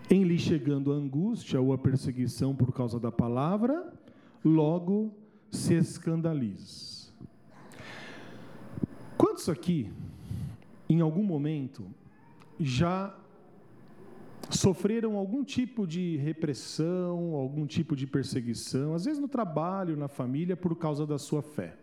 [0.08, 3.92] Em lhe chegando a angústia ou a perseguição por causa da palavra,
[4.44, 5.12] logo
[5.50, 7.12] se escandaliza.
[9.18, 9.92] Quantos aqui,
[10.88, 11.88] em algum momento,
[12.60, 13.16] já
[14.50, 20.56] sofreram algum tipo de repressão, algum tipo de perseguição, às vezes no trabalho, na família,
[20.56, 21.76] por causa da sua fé.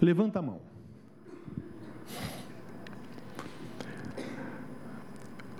[0.00, 0.60] Levanta a mão.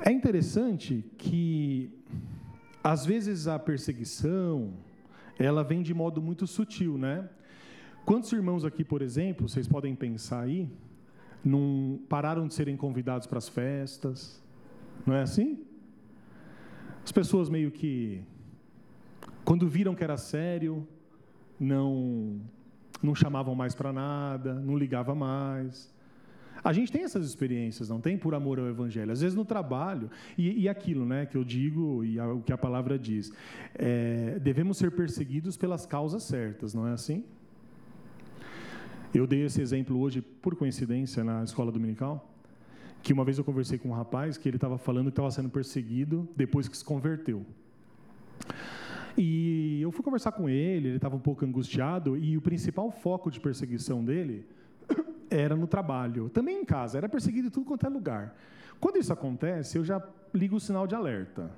[0.07, 1.91] É interessante que
[2.83, 4.75] às vezes a perseguição
[5.39, 7.29] ela vem de modo muito sutil, né?
[8.05, 10.69] Quantos irmãos aqui, por exemplo, vocês podem pensar aí,
[11.45, 14.43] não pararam de serem convidados para as festas,
[15.07, 15.65] não é assim?
[17.05, 18.23] As pessoas meio que,
[19.45, 20.87] quando viram que era sério,
[21.61, 22.41] não,
[23.03, 25.93] não chamavam mais para nada, não ligava mais.
[26.63, 28.17] A gente tem essas experiências, não tem?
[28.17, 29.13] Por amor ao Evangelho.
[29.13, 32.55] Às vezes no trabalho, e, e aquilo né, que eu digo e a, o que
[32.55, 33.31] a palavra diz,
[33.75, 37.23] é, devemos ser perseguidos pelas causas certas, não é assim?
[39.15, 42.35] Eu dei esse exemplo hoje, por coincidência, na escola dominical
[43.05, 45.51] que uma vez eu conversei com um rapaz que ele estava falando que estava sendo
[45.51, 47.45] perseguido depois que se converteu.
[49.15, 53.31] E eu fui conversar com ele, ele estava um pouco angustiado, e o principal foco
[53.31, 54.47] de perseguição dele
[55.31, 58.35] era no trabalho, também em casa, era perseguido em tudo quanto é lugar.
[58.81, 60.03] Quando isso acontece, eu já
[60.33, 61.51] ligo o sinal de alerta.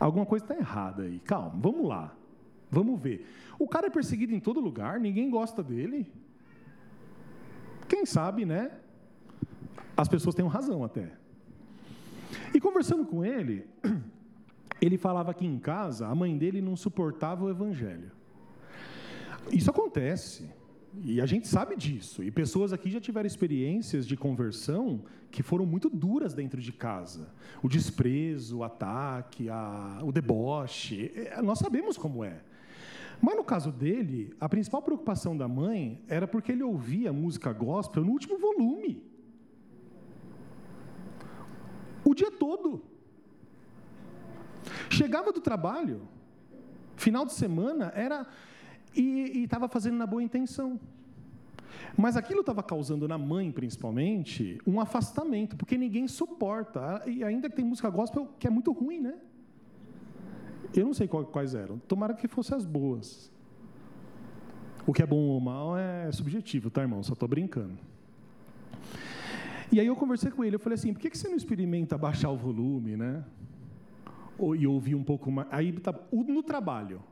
[0.00, 1.20] Alguma coisa está errada aí.
[1.20, 2.12] Calma, vamos lá.
[2.70, 3.26] Vamos ver.
[3.58, 6.12] O cara é perseguido em todo lugar, ninguém gosta dele.
[7.88, 8.70] Quem sabe, né?
[9.96, 11.10] as pessoas têm razão até.
[12.54, 13.66] E conversando com ele,
[14.80, 18.10] ele falava que em casa a mãe dele não suportava o evangelho.
[19.50, 20.50] Isso acontece.
[21.04, 22.22] E a gente sabe disso.
[22.22, 27.32] E pessoas aqui já tiveram experiências de conversão que foram muito duras dentro de casa.
[27.62, 31.12] O desprezo, o ataque, a, o deboche.
[31.14, 32.40] É, nós sabemos como é.
[33.20, 38.04] Mas no caso dele, a principal preocupação da mãe era porque ele ouvia música gospel
[38.04, 39.02] no último volume.
[42.04, 42.84] O dia todo.
[44.90, 46.08] Chegava do trabalho,
[46.96, 48.26] final de semana, era
[48.94, 50.80] e estava fazendo na boa intenção.
[51.96, 57.02] Mas aquilo estava causando na mãe, principalmente, um afastamento, porque ninguém suporta.
[57.06, 59.14] E ainda tem música gospel que é muito ruim, né?
[60.80, 61.78] Eu não sei quais eram.
[61.78, 63.32] Tomara que fossem as boas.
[64.86, 67.02] O que é bom ou mal é subjetivo, tá, irmão?
[67.02, 67.78] Só estou brincando.
[69.72, 72.30] E aí eu conversei com ele, eu falei assim, por que você não experimenta baixar
[72.30, 73.24] o volume, né?
[74.56, 75.48] E ouvir um pouco mais.
[75.50, 77.02] Aí tá, no trabalho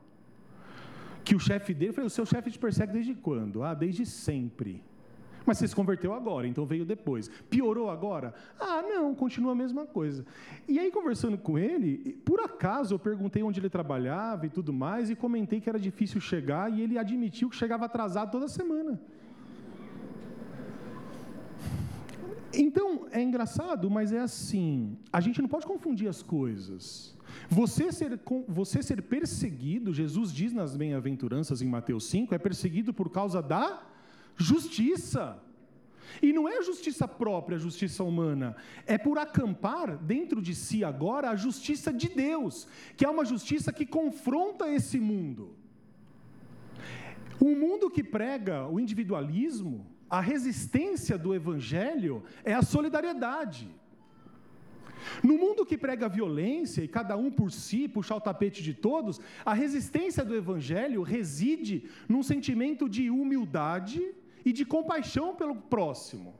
[1.23, 3.63] que o chefe dele, eu falei, o seu chefe te persegue desde quando?
[3.63, 4.81] Ah, desde sempre.
[5.45, 7.29] Mas você se converteu agora, então veio depois.
[7.49, 8.33] Piorou agora?
[8.59, 10.25] Ah, não, continua a mesma coisa.
[10.67, 15.09] E aí, conversando com ele, por acaso eu perguntei onde ele trabalhava e tudo mais,
[15.09, 18.99] e comentei que era difícil chegar, e ele admitiu que chegava atrasado toda semana.
[22.53, 27.15] Então, é engraçado, mas é assim: a gente não pode confundir as coisas.
[27.49, 33.09] Você ser, você ser perseguido, Jesus diz nas bem-aventuranças em Mateus 5, é perseguido por
[33.09, 33.83] causa da
[34.37, 35.41] justiça.
[36.21, 38.55] E não é justiça própria, justiça humana,
[38.85, 43.73] é por acampar dentro de si agora a justiça de Deus, que é uma justiça
[43.73, 45.55] que confronta esse mundo.
[47.41, 53.69] Um mundo que prega o individualismo, a resistência do evangelho é a solidariedade.
[55.21, 59.19] No mundo que prega violência e cada um por si puxar o tapete de todos,
[59.45, 64.01] a resistência do evangelho reside num sentimento de humildade
[64.45, 66.33] e de compaixão pelo próximo.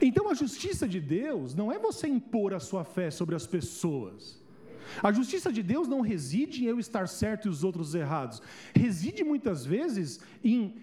[0.00, 4.38] Então a justiça de Deus não é você impor a sua fé sobre as pessoas.
[5.02, 8.40] A justiça de Deus não reside em eu estar certo e os outros errados.
[8.74, 10.76] Reside muitas vezes em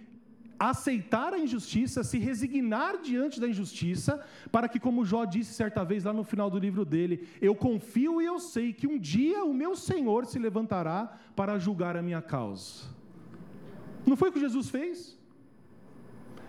[0.57, 6.05] aceitar a injustiça, se resignar diante da injustiça, para que, como Jó disse certa vez
[6.05, 9.53] lá no final do livro dele, eu confio e eu sei que um dia o
[9.53, 12.83] meu Senhor se levantará para julgar a minha causa.
[14.05, 15.14] Não foi o que Jesus fez?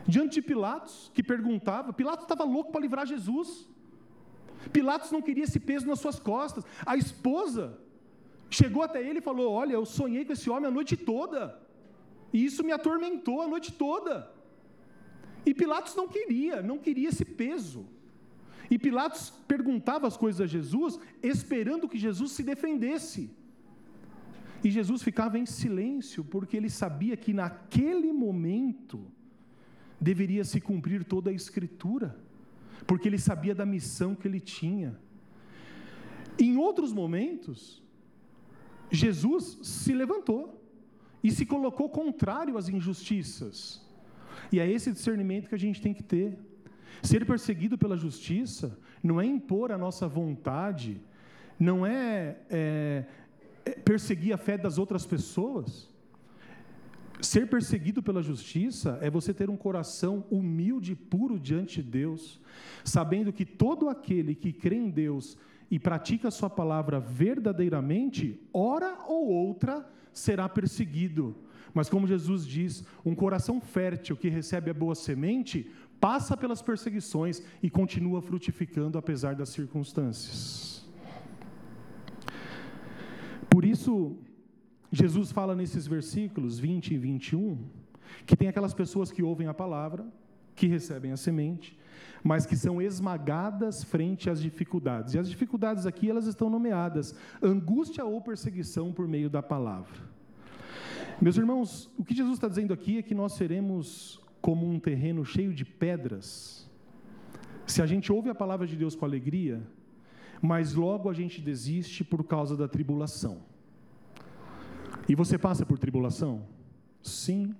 [0.06, 3.68] Diante de Pilatos, que perguntava, Pilatos estava louco para livrar Jesus.
[4.72, 6.64] Pilatos não queria esse peso nas suas costas.
[6.84, 7.78] A esposa
[8.48, 11.60] chegou até ele e falou: Olha, eu sonhei com esse homem a noite toda.
[12.32, 14.30] E isso me atormentou a noite toda.
[15.44, 17.86] E Pilatos não queria, não queria esse peso.
[18.70, 23.30] E Pilatos perguntava as coisas a Jesus, esperando que Jesus se defendesse.
[24.64, 29.06] E Jesus ficava em silêncio, porque ele sabia que naquele momento
[30.00, 32.16] deveria se cumprir toda a Escritura,
[32.86, 34.98] porque ele sabia da missão que ele tinha.
[36.38, 37.82] Em outros momentos,
[38.90, 40.62] Jesus se levantou
[41.22, 43.84] e se colocou contrário às injustiças.
[44.52, 46.38] E é esse discernimento que a gente tem que ter.
[47.02, 51.00] Ser perseguido pela justiça não é impor a nossa vontade,
[51.58, 53.04] não é, é,
[53.64, 55.88] é perseguir a fé das outras pessoas.
[57.20, 62.40] Ser perseguido pela justiça é você ter um coração humilde e puro diante de Deus,
[62.84, 65.36] sabendo que todo aquele que crê em Deus
[65.70, 71.34] e pratica a Sua palavra verdadeiramente, hora ou outra, será perseguido.
[71.72, 77.42] Mas, como Jesus diz, um coração fértil que recebe a boa semente passa pelas perseguições
[77.62, 80.86] e continua frutificando apesar das circunstâncias.
[83.50, 84.16] Por isso,
[84.96, 87.58] Jesus fala nesses versículos 20 e 21
[88.24, 90.06] que tem aquelas pessoas que ouvem a palavra,
[90.54, 91.78] que recebem a semente,
[92.24, 95.12] mas que são esmagadas frente às dificuldades.
[95.12, 100.00] E as dificuldades aqui elas estão nomeadas: angústia ou perseguição por meio da palavra.
[101.20, 105.26] Meus irmãos, o que Jesus está dizendo aqui é que nós seremos como um terreno
[105.26, 106.70] cheio de pedras.
[107.66, 109.62] Se a gente ouve a palavra de Deus com alegria,
[110.40, 113.55] mas logo a gente desiste por causa da tribulação.
[115.08, 116.46] E você passa por tribulação?
[117.02, 117.54] Sim,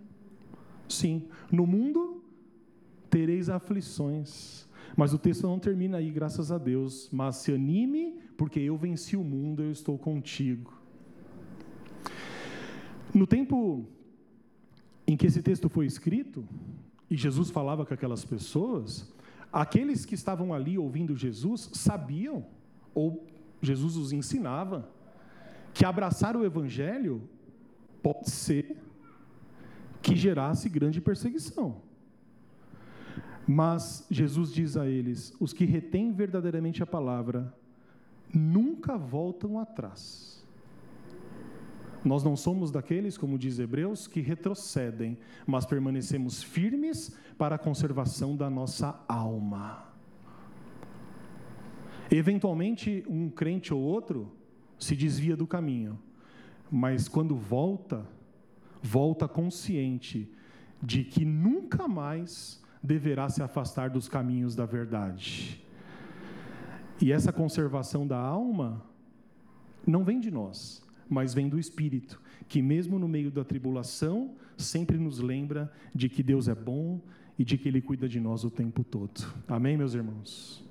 [0.88, 1.28] sim.
[1.50, 2.24] No mundo
[3.08, 4.66] tereis aflições.
[4.96, 7.08] Mas o texto não termina aí, graças a Deus.
[7.12, 10.72] Mas se anime, porque eu venci o mundo, eu estou contigo.
[13.14, 13.86] No tempo
[15.06, 16.44] em que esse texto foi escrito,
[17.08, 19.14] e Jesus falava com aquelas pessoas,
[19.56, 22.44] Aqueles que estavam ali ouvindo Jesus sabiam,
[22.94, 23.26] ou
[23.62, 24.86] Jesus os ensinava,
[25.72, 27.28] que abraçar o Evangelho
[28.06, 28.76] pode ser
[30.00, 31.82] que gerasse grande perseguição.
[33.44, 37.52] Mas Jesus diz a eles: os que retêm verdadeiramente a palavra
[38.32, 40.46] nunca voltam atrás.
[42.04, 48.36] Nós não somos daqueles, como diz Hebreus, que retrocedem, mas permanecemos firmes para a conservação
[48.36, 49.84] da nossa alma.
[52.08, 54.32] Eventualmente, um crente ou outro
[54.78, 55.98] se desvia do caminho,
[56.70, 58.06] mas quando volta,
[58.82, 60.30] volta consciente
[60.82, 65.62] de que nunca mais deverá se afastar dos caminhos da verdade.
[67.00, 68.84] E essa conservação da alma
[69.86, 74.98] não vem de nós, mas vem do Espírito, que mesmo no meio da tribulação, sempre
[74.98, 77.00] nos lembra de que Deus é bom
[77.38, 79.26] e de que Ele cuida de nós o tempo todo.
[79.46, 80.64] Amém, meus irmãos?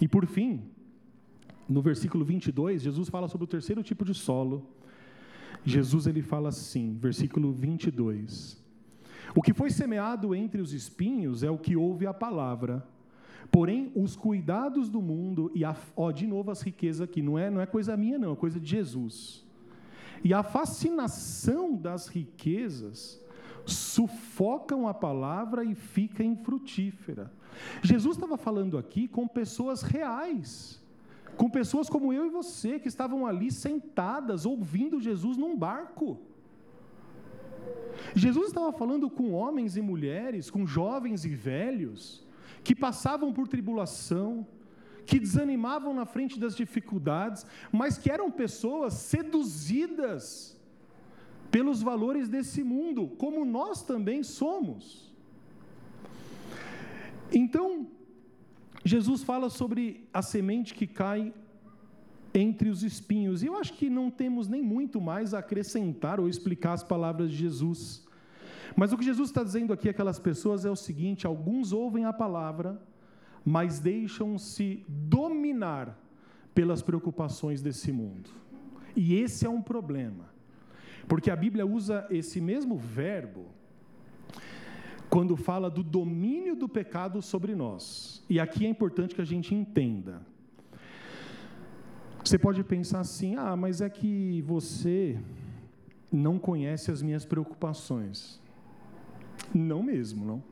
[0.00, 0.62] E por fim,
[1.68, 4.66] no versículo 22, Jesus fala sobre o terceiro tipo de solo.
[5.64, 8.62] Jesus ele fala assim, versículo 22.
[9.34, 12.86] O que foi semeado entre os espinhos é o que ouve a palavra.
[13.50, 17.50] Porém, os cuidados do mundo e a, ó, de novo as riquezas aqui, não é,
[17.50, 19.44] não é coisa minha não, é coisa de Jesus.
[20.22, 23.22] E a fascinação das riquezas
[23.64, 27.32] sufocam a palavra e fica infrutífera.
[27.82, 30.82] Jesus estava falando aqui com pessoas reais,
[31.38, 36.18] com pessoas como eu e você, que estavam ali sentadas, ouvindo Jesus num barco.
[38.14, 42.26] Jesus estava falando com homens e mulheres, com jovens e velhos,
[42.64, 44.46] que passavam por tribulação,
[45.06, 50.58] que desanimavam na frente das dificuldades, mas que eram pessoas seduzidas
[51.52, 55.14] pelos valores desse mundo, como nós também somos.
[57.32, 57.86] Então,
[58.84, 61.32] Jesus fala sobre a semente que cai
[62.32, 63.42] entre os espinhos.
[63.42, 67.30] E eu acho que não temos nem muito mais a acrescentar ou explicar as palavras
[67.30, 68.06] de Jesus.
[68.76, 72.12] Mas o que Jesus está dizendo aqui àquelas pessoas é o seguinte: alguns ouvem a
[72.12, 72.80] palavra,
[73.44, 75.98] mas deixam-se dominar
[76.54, 78.30] pelas preocupações desse mundo.
[78.94, 80.28] E esse é um problema,
[81.06, 83.46] porque a Bíblia usa esse mesmo verbo
[85.08, 88.22] quando fala do domínio do pecado sobre nós.
[88.28, 90.20] E aqui é importante que a gente entenda.
[92.24, 95.18] Você pode pensar assim: ah, mas é que você
[96.12, 98.40] não conhece as minhas preocupações.
[99.54, 100.42] Não mesmo, não.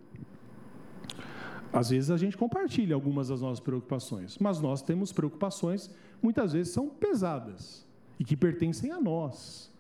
[1.73, 5.91] Às vezes a gente compartilha algumas das nossas preocupações, mas nós temos preocupações,
[6.23, 7.87] muitas vezes são pesadas
[8.19, 9.71] e que pertencem a nós.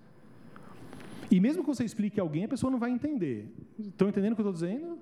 [1.30, 3.52] E mesmo que você explique a alguém, a pessoa não vai entender.
[3.78, 4.98] Estão entendendo o que eu estou dizendo?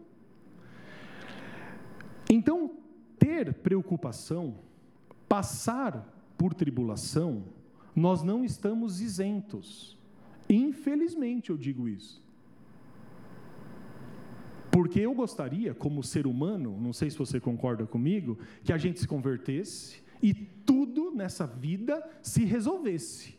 [2.31, 2.70] Então,
[3.18, 4.57] ter preocupação,
[5.29, 7.45] passar por tribulação,
[7.95, 9.99] nós não estamos isentos.
[10.49, 12.22] Infelizmente, eu digo isso.
[14.70, 18.99] Porque eu gostaria, como ser humano, não sei se você concorda comigo, que a gente
[18.99, 23.39] se convertesse e tudo nessa vida se resolvesse.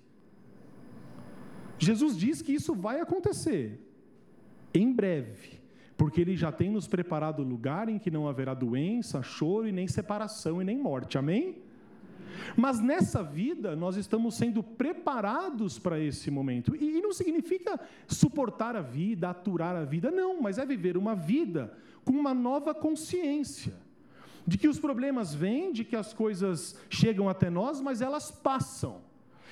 [1.78, 3.80] Jesus diz que isso vai acontecer
[4.74, 5.60] em breve,
[5.98, 9.88] porque ele já tem nos preparado lugar em que não haverá doença, choro e nem
[9.88, 11.18] separação e nem morte.
[11.18, 11.64] Amém?
[12.56, 16.76] Mas nessa vida, nós estamos sendo preparados para esse momento.
[16.76, 21.74] E, não significa suportar a vida, aturar a vida, não, mas é viver uma vida
[22.04, 23.74] com uma nova consciência.
[24.46, 29.02] De que os problemas vêm, de que as coisas chegam até nós, mas elas passam.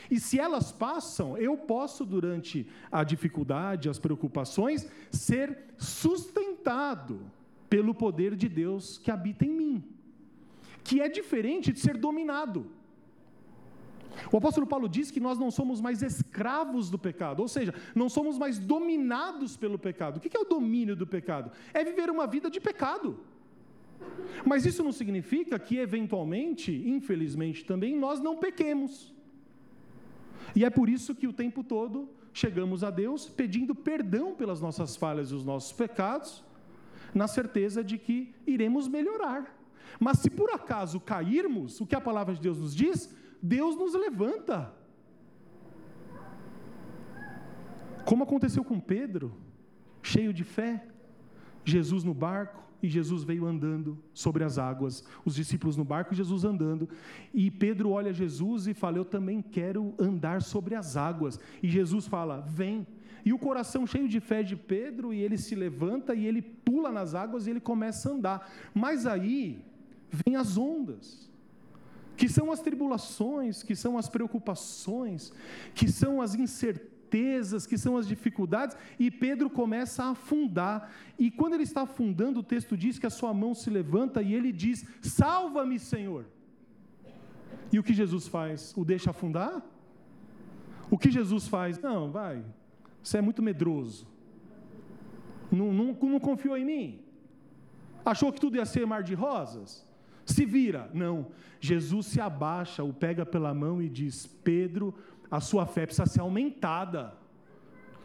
[0.10, 7.22] E se elas passam, eu posso, durante a dificuldade, as preocupações, ser sustentado
[7.70, 9.84] pelo poder de Deus que habita em mim,
[10.84, 12.68] que é diferente de ser dominado.
[14.32, 18.10] O apóstolo Paulo diz que nós não somos mais escravos do pecado, ou seja, não
[18.10, 20.18] somos mais dominados pelo pecado.
[20.18, 21.52] O que é o domínio do pecado?
[21.74, 23.20] É viver uma vida de pecado.
[24.46, 29.13] Mas isso não significa que, eventualmente, infelizmente também, nós não pequemos.
[30.56, 34.96] E é por isso que o tempo todo chegamos a Deus pedindo perdão pelas nossas
[34.96, 36.44] falhas e os nossos pecados,
[37.14, 39.56] na certeza de que iremos melhorar.
[40.00, 43.14] Mas se por acaso cairmos, o que a palavra de Deus nos diz?
[43.42, 44.74] Deus nos levanta.
[48.06, 49.34] Como aconteceu com Pedro,
[50.02, 50.88] cheio de fé,
[51.64, 56.18] Jesus no barco e Jesus veio andando sobre as águas, os discípulos no barco e
[56.18, 56.90] Jesus andando.
[57.34, 61.40] E Pedro olha Jesus e fala: Eu também quero andar sobre as águas.
[61.64, 62.86] E Jesus fala: Vem.
[63.24, 66.92] e o coração cheio de fé de Pedro, e ele se levanta e ele pula
[66.92, 68.52] nas águas e ele começa a andar.
[68.74, 69.64] Mas aí
[70.12, 71.32] vem as ondas,
[72.18, 75.32] que são as tribulações, que são as preocupações,
[75.74, 76.93] que são as incertezas,
[77.68, 80.92] que são as dificuldades, e Pedro começa a afundar.
[81.20, 84.34] E quando ele está afundando, o texto diz que a sua mão se levanta e
[84.34, 86.26] ele diz: Salva-me, Senhor.
[87.72, 88.74] E o que Jesus faz?
[88.76, 89.62] O deixa afundar?
[90.90, 91.80] O que Jesus faz?
[91.80, 92.44] Não, vai,
[93.02, 94.08] você é muito medroso.
[95.52, 97.00] Não, não, não confiou em mim?
[98.06, 99.88] Achou que tudo ia ser mar de rosas?
[100.26, 100.90] Se vira.
[100.94, 101.28] Não.
[101.60, 104.94] Jesus se abaixa, o pega pela mão e diz: Pedro,
[105.34, 107.12] a sua fé precisa ser aumentada.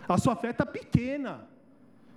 [0.09, 1.47] A sua fé está pequena.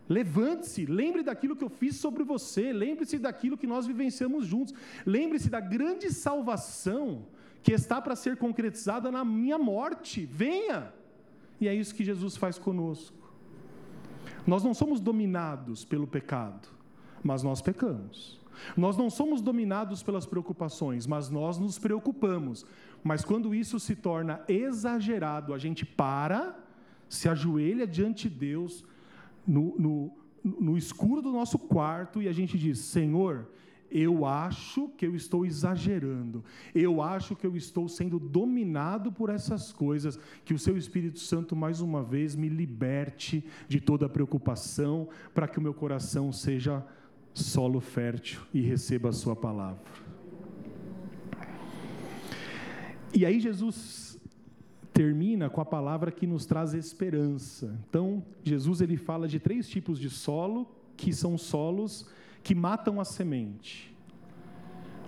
[0.08, 4.74] Levante-se, lembre daquilo que eu fiz sobre você, lembre-se daquilo que nós vivenciamos juntos,
[5.06, 7.26] lembre-se da grande salvação
[7.62, 10.26] que está para ser concretizada na minha morte.
[10.26, 10.94] Venha!
[11.60, 13.18] E é isso que Jesus faz conosco.
[14.48, 16.70] Nós não somos dominados pelo pecado,
[17.22, 18.40] mas nós pecamos.
[18.78, 22.66] Nós não somos dominados pelas preocupações, mas nós nos preocupamos.
[23.04, 26.58] Mas quando isso se torna exagerado, a gente para,
[27.10, 28.86] se ajoelha diante de Deus,
[29.46, 30.12] no, no,
[30.44, 33.48] no escuro do nosso quarto, e a gente diz: Senhor,
[33.92, 36.44] eu acho que eu estou exagerando,
[36.74, 41.56] eu acho que eu estou sendo dominado por essas coisas, que o Seu Espírito Santo,
[41.56, 46.86] mais uma vez, me liberte de toda preocupação, para que o meu coração seja
[47.34, 49.82] solo fértil e receba a Sua palavra.
[53.14, 54.20] E aí, Jesus
[54.94, 57.78] termina com a palavra que nos traz esperança.
[57.90, 62.08] Então, Jesus ele fala de três tipos de solo, que são solos
[62.44, 63.96] que matam a semente.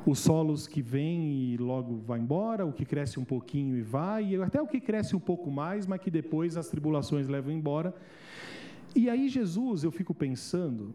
[0.06, 4.32] Os solos que vêm e logo vai embora, o que cresce um pouquinho e vai,
[4.32, 7.96] e até o que cresce um pouco mais, mas que depois as tribulações levam embora.
[8.96, 10.94] E aí Jesus, eu fico pensando,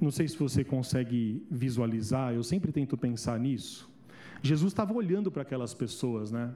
[0.00, 3.92] não sei se você consegue visualizar, eu sempre tento pensar nisso.
[4.44, 6.54] Jesus estava olhando para aquelas pessoas, né?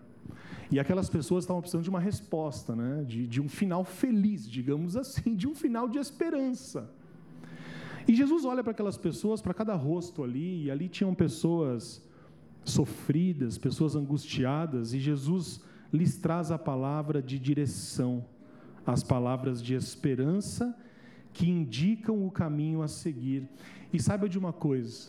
[0.71, 3.03] E aquelas pessoas estavam precisando de uma resposta, né?
[3.03, 6.91] De, de um final feliz, digamos assim, de um final de esperança.
[8.07, 12.07] E Jesus olha para aquelas pessoas, para cada rosto ali, e ali tinham pessoas
[12.63, 18.23] sofridas, pessoas angustiadas, e Jesus lhes traz a palavra de direção,
[18.87, 20.77] as palavras de esperança
[21.33, 23.49] que indicam o caminho a seguir.
[23.91, 25.09] E saiba de uma coisa: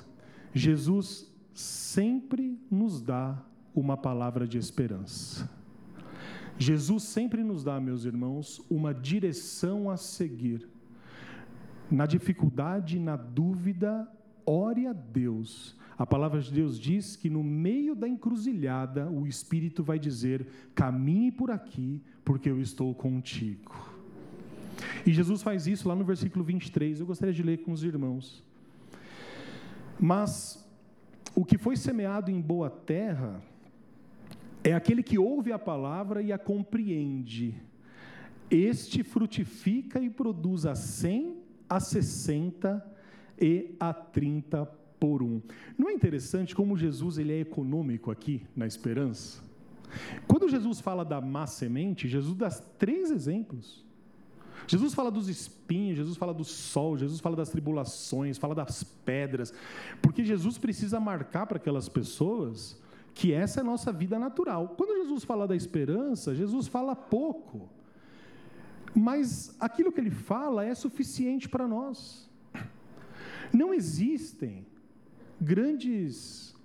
[0.53, 1.29] Jesus
[1.59, 3.43] sempre nos dá
[3.75, 5.49] uma palavra de esperança.
[6.57, 10.67] Jesus sempre nos dá, meus irmãos, uma direção a seguir.
[11.89, 14.07] Na dificuldade, na dúvida,
[14.45, 15.75] ore a Deus.
[15.97, 21.31] A palavra de Deus diz que no meio da encruzilhada, o Espírito vai dizer: caminhe
[21.31, 23.73] por aqui, porque eu estou contigo.
[25.05, 26.99] E Jesus faz isso lá no versículo 23.
[26.99, 28.43] Eu gostaria de ler com os irmãos.
[29.99, 30.68] Mas
[31.35, 33.41] o que foi semeado em boa terra
[34.63, 37.55] é aquele que ouve a palavra e a compreende.
[38.49, 41.37] Este frutifica e produz a cem
[41.69, 42.83] a 60
[43.39, 44.65] e a 30
[44.99, 45.41] por um.
[45.77, 49.41] Não é interessante como Jesus ele é econômico aqui na esperança?
[50.27, 53.85] Quando Jesus fala da má semente, Jesus dá três exemplos.
[54.67, 59.53] Jesus fala dos espinhos, Jesus fala do sol, Jesus fala das tribulações, fala das pedras,
[60.01, 62.79] porque Jesus precisa marcar para aquelas pessoas
[63.13, 64.75] que essa é a nossa vida natural.
[64.77, 67.69] Quando Jesus fala da esperança, Jesus fala pouco.
[68.95, 72.29] Mas aquilo que ele fala é suficiente para nós.
[73.51, 74.65] Não existem
[75.39, 76.55] grandes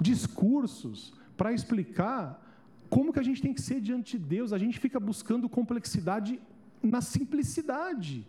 [0.00, 2.40] discursos para explicar
[2.88, 4.52] como que a gente tem que ser diante de Deus.
[4.52, 6.40] A gente fica buscando complexidade
[6.82, 8.26] na simplicidade.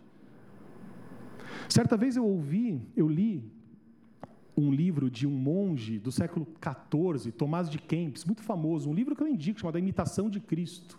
[1.68, 3.42] Certa vez eu ouvi, eu li
[4.56, 9.16] um livro de um monge do século XIV, Tomás de Kempis, muito famoso, um livro
[9.16, 10.98] que eu indico, chamado A Imitação de Cristo.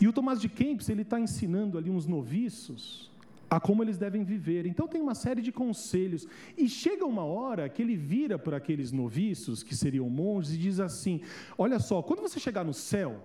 [0.00, 3.10] E o Tomás de Kempis, ele está ensinando ali uns noviços
[3.48, 4.66] a como eles devem viver.
[4.66, 6.26] Então tem uma série de conselhos.
[6.56, 10.80] E chega uma hora que ele vira para aqueles noviços, que seriam monges, e diz
[10.80, 11.20] assim:
[11.56, 13.22] Olha só, quando você chegar no céu,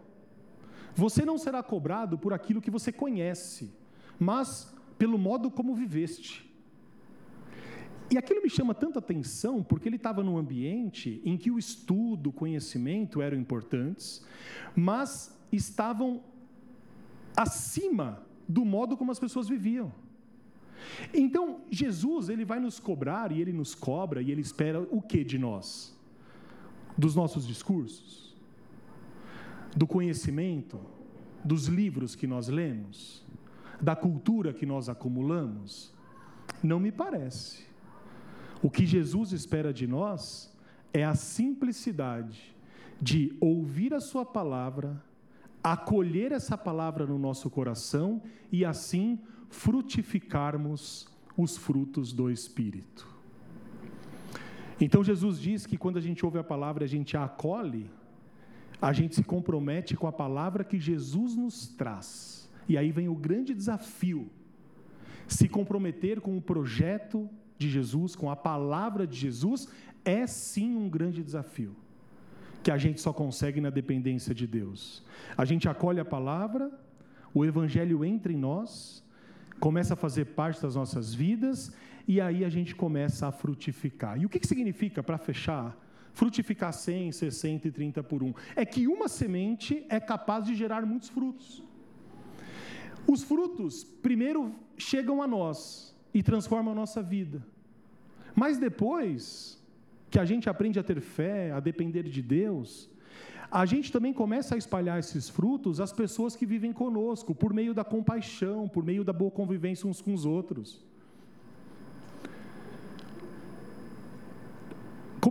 [0.96, 3.72] você não será cobrado por aquilo que você conhece,
[4.20, 6.50] mas pelo modo como viveste.
[8.12, 12.30] E aquilo me chama tanta atenção porque ele estava num ambiente em que o estudo,
[12.30, 14.26] o conhecimento eram importantes,
[14.76, 16.22] mas estavam
[17.36, 19.94] acima do modo como as pessoas viviam.
[21.14, 25.24] Então, Jesus, ele vai nos cobrar e ele nos cobra e ele espera o que
[25.24, 25.98] de nós?
[26.98, 28.31] Dos nossos discursos?
[29.76, 30.80] Do conhecimento?
[31.44, 33.26] Dos livros que nós lemos?
[33.82, 35.92] da cultura que nós acumulamos?
[36.62, 37.66] Não me parece.
[38.62, 40.56] O que Jesus espera de nós
[40.94, 42.56] é a simplicidade
[43.02, 45.04] de ouvir a Sua palavra,
[45.64, 49.20] acolher essa palavra no nosso coração e assim
[49.50, 53.08] frutificarmos os frutos do Espírito.
[54.80, 57.90] Então Jesus diz que quando a gente ouve a palavra, a gente a acolhe,
[58.82, 62.50] a gente se compromete com a palavra que Jesus nos traz.
[62.68, 64.30] E aí vem o grande desafio:
[65.28, 69.68] se comprometer com o projeto de Jesus, com a palavra de Jesus,
[70.04, 71.76] é sim um grande desafio,
[72.64, 75.04] que a gente só consegue na dependência de Deus.
[75.38, 76.72] A gente acolhe a palavra,
[77.34, 79.06] o evangelho entra em nós,
[79.60, 81.72] começa a fazer parte das nossas vidas,
[82.08, 84.20] e aí a gente começa a frutificar.
[84.20, 85.78] E o que, que significa, para fechar,
[86.14, 88.34] frutificar 100, 60 e 30 por um?
[88.56, 91.64] É que uma semente é capaz de gerar muitos frutos.
[93.08, 97.46] Os frutos, primeiro, chegam a nós e transformam a nossa vida.
[98.36, 99.62] Mas depois
[100.10, 102.90] que a gente aprende a ter fé, a depender de Deus,
[103.50, 107.74] a gente também começa a espalhar esses frutos às pessoas que vivem conosco, por meio
[107.74, 110.86] da compaixão, por meio da boa convivência uns com os outros.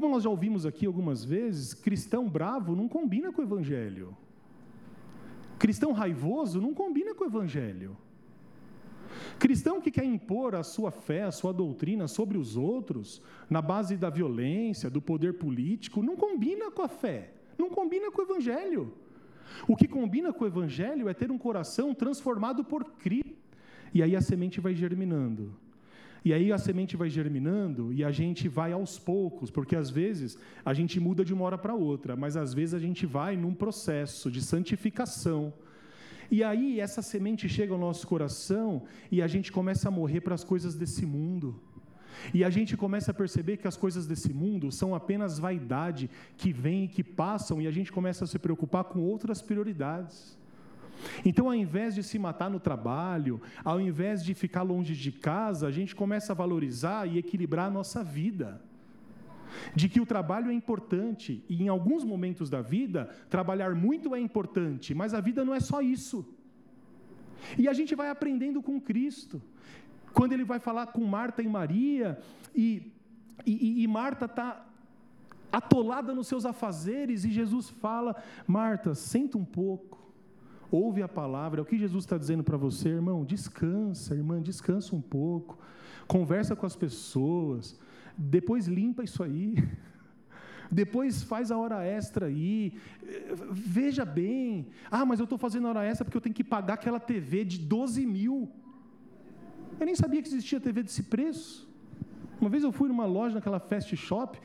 [0.01, 4.17] Como nós já ouvimos aqui algumas vezes, cristão bravo não combina com o evangelho.
[5.59, 7.95] Cristão raivoso não combina com o evangelho.
[9.39, 13.21] Cristão que quer impor a sua fé, a sua doutrina sobre os outros,
[13.51, 18.23] na base da violência, do poder político, não combina com a fé, não combina com
[18.23, 18.95] o Evangelho.
[19.69, 23.37] O que combina com o Evangelho é ter um coração transformado por Cristo.
[23.93, 25.55] E aí a semente vai germinando.
[26.25, 30.37] E aí a semente vai germinando e a gente vai aos poucos, porque às vezes
[30.65, 33.55] a gente muda de uma hora para outra, mas às vezes a gente vai num
[33.55, 35.53] processo de santificação.
[36.31, 40.35] E aí essa semente chega ao nosso coração e a gente começa a morrer para
[40.35, 41.59] as coisas desse mundo.
[42.35, 46.53] E a gente começa a perceber que as coisas desse mundo são apenas vaidade que
[46.53, 50.39] vem e que passam, e a gente começa a se preocupar com outras prioridades.
[51.25, 55.67] Então, ao invés de se matar no trabalho, ao invés de ficar longe de casa,
[55.67, 58.61] a gente começa a valorizar e equilibrar a nossa vida.
[59.75, 64.21] De que o trabalho é importante, e em alguns momentos da vida, trabalhar muito é
[64.21, 66.25] importante, mas a vida não é só isso.
[67.59, 69.43] E a gente vai aprendendo com Cristo.
[70.13, 72.19] Quando ele vai falar com Marta e Maria,
[72.55, 72.93] e,
[73.45, 74.67] e, e Marta está
[75.51, 78.15] atolada nos seus afazeres, e Jesus fala:
[78.47, 80.00] Marta, senta um pouco
[80.71, 84.95] ouve a palavra, é o que Jesus está dizendo para você, irmão, descansa, irmã, descansa
[84.95, 85.59] um pouco,
[86.07, 87.79] conversa com as pessoas,
[88.17, 89.57] depois limpa isso aí,
[90.71, 92.75] depois faz a hora extra aí,
[93.51, 96.75] veja bem, ah, mas eu estou fazendo a hora extra porque eu tenho que pagar
[96.75, 98.49] aquela TV de 12 mil,
[99.79, 101.69] eu nem sabia que existia TV desse preço,
[102.41, 104.39] uma vez eu fui numa loja, naquela Fast Shop,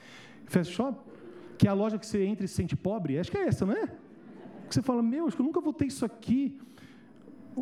[0.45, 0.99] Fast Shop,
[1.57, 3.65] que é a loja que você entra e se sente pobre, acho que é essa,
[3.65, 3.89] não é?
[4.74, 6.57] Você fala, meu, acho que eu nunca vou ter isso aqui.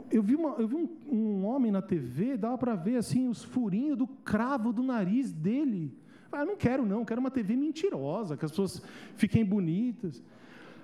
[0.09, 3.43] Eu vi, uma, eu vi um, um homem na TV, dava para ver assim os
[3.43, 5.95] furinhos do cravo do nariz dele.
[6.31, 8.81] Ah, eu não quero não, quero uma TV mentirosa, que as pessoas
[9.15, 10.23] fiquem bonitas.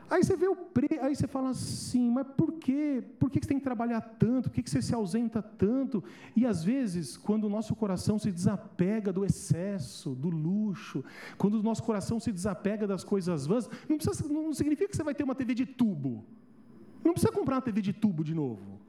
[0.10, 1.00] Aí você vê o pre...
[1.00, 3.04] aí você fala assim, mas por quê?
[3.20, 4.50] Por que você tem que trabalhar tanto?
[4.50, 6.04] Por que você se ausenta tanto?
[6.36, 11.04] E às vezes, quando o nosso coração se desapega do excesso, do luxo,
[11.38, 15.04] quando o nosso coração se desapega das coisas vãs, não, precisa, não significa que você
[15.04, 16.26] vai ter uma TV de tubo.
[17.04, 18.80] Não precisa comprar uma TV de tubo de novo.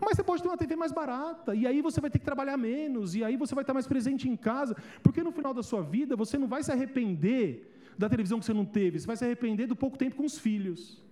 [0.00, 2.56] Mas você pode ter uma TV mais barata, e aí você vai ter que trabalhar
[2.56, 5.82] menos, e aí você vai estar mais presente em casa, porque no final da sua
[5.82, 9.24] vida você não vai se arrepender da televisão que você não teve, você vai se
[9.24, 11.02] arrepender do pouco tempo com os filhos.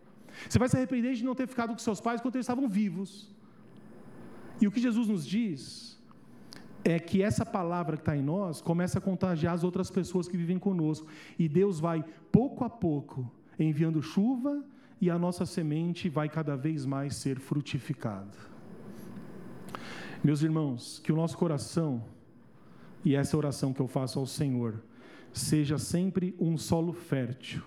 [0.48, 3.30] Você vai se arrepender de não ter ficado com seus pais quando eles estavam vivos.
[4.60, 6.00] E o que Jesus nos diz
[6.84, 10.36] é que essa palavra que está em nós começa a contagiar as outras pessoas que
[10.36, 11.06] vivem conosco.
[11.38, 14.64] E Deus vai, pouco a pouco, enviando chuva
[15.00, 18.52] e a nossa semente vai cada vez mais ser frutificada.
[20.22, 22.04] Meus irmãos, que o nosso coração,
[23.04, 24.80] e essa é oração que eu faço ao Senhor,
[25.32, 27.62] seja sempre um solo fértil,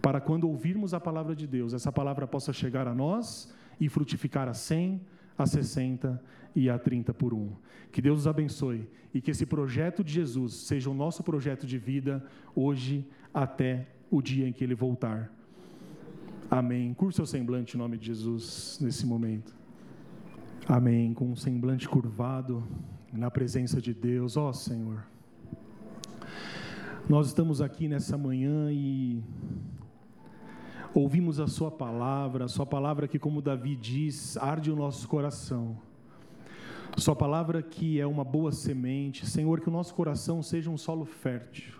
[0.00, 4.48] para quando ouvirmos a palavra de Deus, essa palavra possa chegar a nós e frutificar
[4.48, 5.00] a 100,
[5.36, 6.22] a 60
[6.54, 7.52] e a 30 por um.
[7.90, 11.78] Que Deus os abençoe e que esse projeto de Jesus seja o nosso projeto de
[11.78, 12.24] vida
[12.54, 15.32] hoje até o dia em que ele voltar.
[16.50, 16.92] Amém.
[16.94, 19.54] Curse seu semblante em nome de Jesus nesse momento.
[20.68, 21.12] Amém.
[21.14, 22.66] Com um semblante curvado
[23.12, 25.04] na presença de Deus, ó Senhor.
[27.06, 29.22] Nós estamos aqui nessa manhã e
[30.94, 35.76] ouvimos a Sua palavra, a Sua palavra que, como Davi diz, arde o nosso coração.
[36.96, 39.26] Sua palavra que é uma boa semente.
[39.26, 41.74] Senhor, que o nosso coração seja um solo fértil.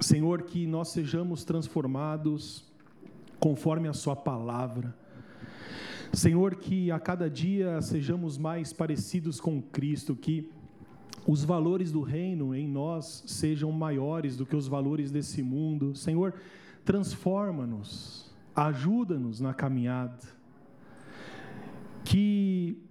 [0.00, 2.64] Senhor, que nós sejamos transformados
[3.40, 4.94] conforme a Sua palavra.
[6.12, 10.48] Senhor, que a cada dia sejamos mais parecidos com Cristo, que
[11.26, 15.94] os valores do reino em nós sejam maiores do que os valores desse mundo.
[15.94, 16.34] Senhor,
[16.84, 20.18] transforma-nos, ajuda-nos na caminhada.
[22.04, 22.82] Que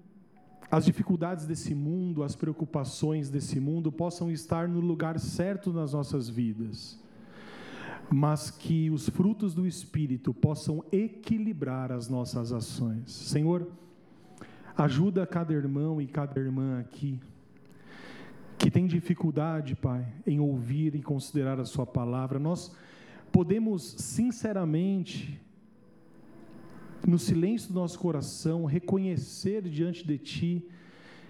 [0.71, 6.27] as dificuldades desse mundo, as preocupações desse mundo possam estar no lugar certo nas nossas
[6.27, 6.99] vidas,
[8.11, 13.11] mas que os frutos do Espírito possam equilibrar as nossas ações.
[13.11, 13.67] Senhor,
[14.75, 17.19] ajuda cada irmão e cada irmã aqui
[18.57, 22.39] que tem dificuldade, Pai, em ouvir e considerar a Sua palavra.
[22.39, 22.75] Nós
[23.31, 25.41] podemos sinceramente
[27.05, 30.67] no silêncio do nosso coração, reconhecer diante de Ti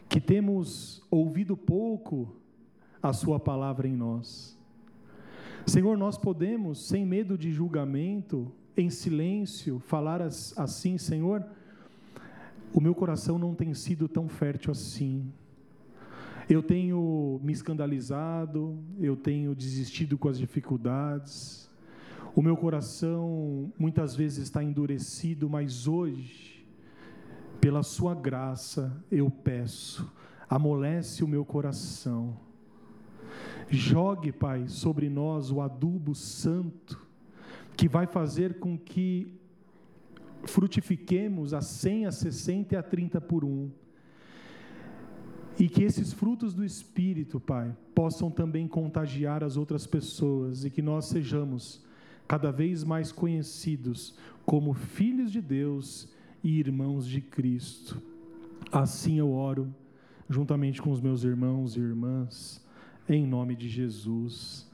[0.08, 2.36] que temos ouvido pouco
[3.02, 4.58] a Sua palavra em nós.
[5.66, 11.44] Senhor, nós podemos, sem medo de julgamento, em silêncio, falar assim: Senhor,
[12.74, 15.32] o meu coração não tem sido tão fértil assim.
[16.50, 21.70] Eu tenho me escandalizado, eu tenho desistido com as dificuldades,
[22.36, 26.66] o meu coração muitas vezes está endurecido, mas hoje,
[27.62, 30.12] pela Sua graça, eu peço,
[30.50, 32.36] amolece o meu coração.
[33.70, 37.00] Jogue, Pai, sobre nós o adubo santo,
[37.78, 39.40] que vai fazer com que
[40.44, 43.72] frutifiquemos a 100, a 60 e a 30 por um.
[45.60, 50.82] E que esses frutos do Espírito, Pai, possam também contagiar as outras pessoas e que
[50.82, 51.84] nós sejamos
[52.28, 56.08] cada vez mais conhecidos como filhos de Deus
[56.44, 58.02] e irmãos de Cristo.
[58.72, 59.74] Assim eu oro,
[60.30, 62.66] juntamente com os meus irmãos e irmãs,
[63.08, 64.70] em nome de Jesus.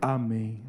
[0.00, 0.62] Amém.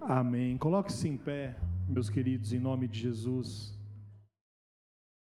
[0.00, 0.56] Amém.
[0.56, 1.56] Coloque-se em pé,
[1.88, 3.75] meus queridos, em nome de Jesus.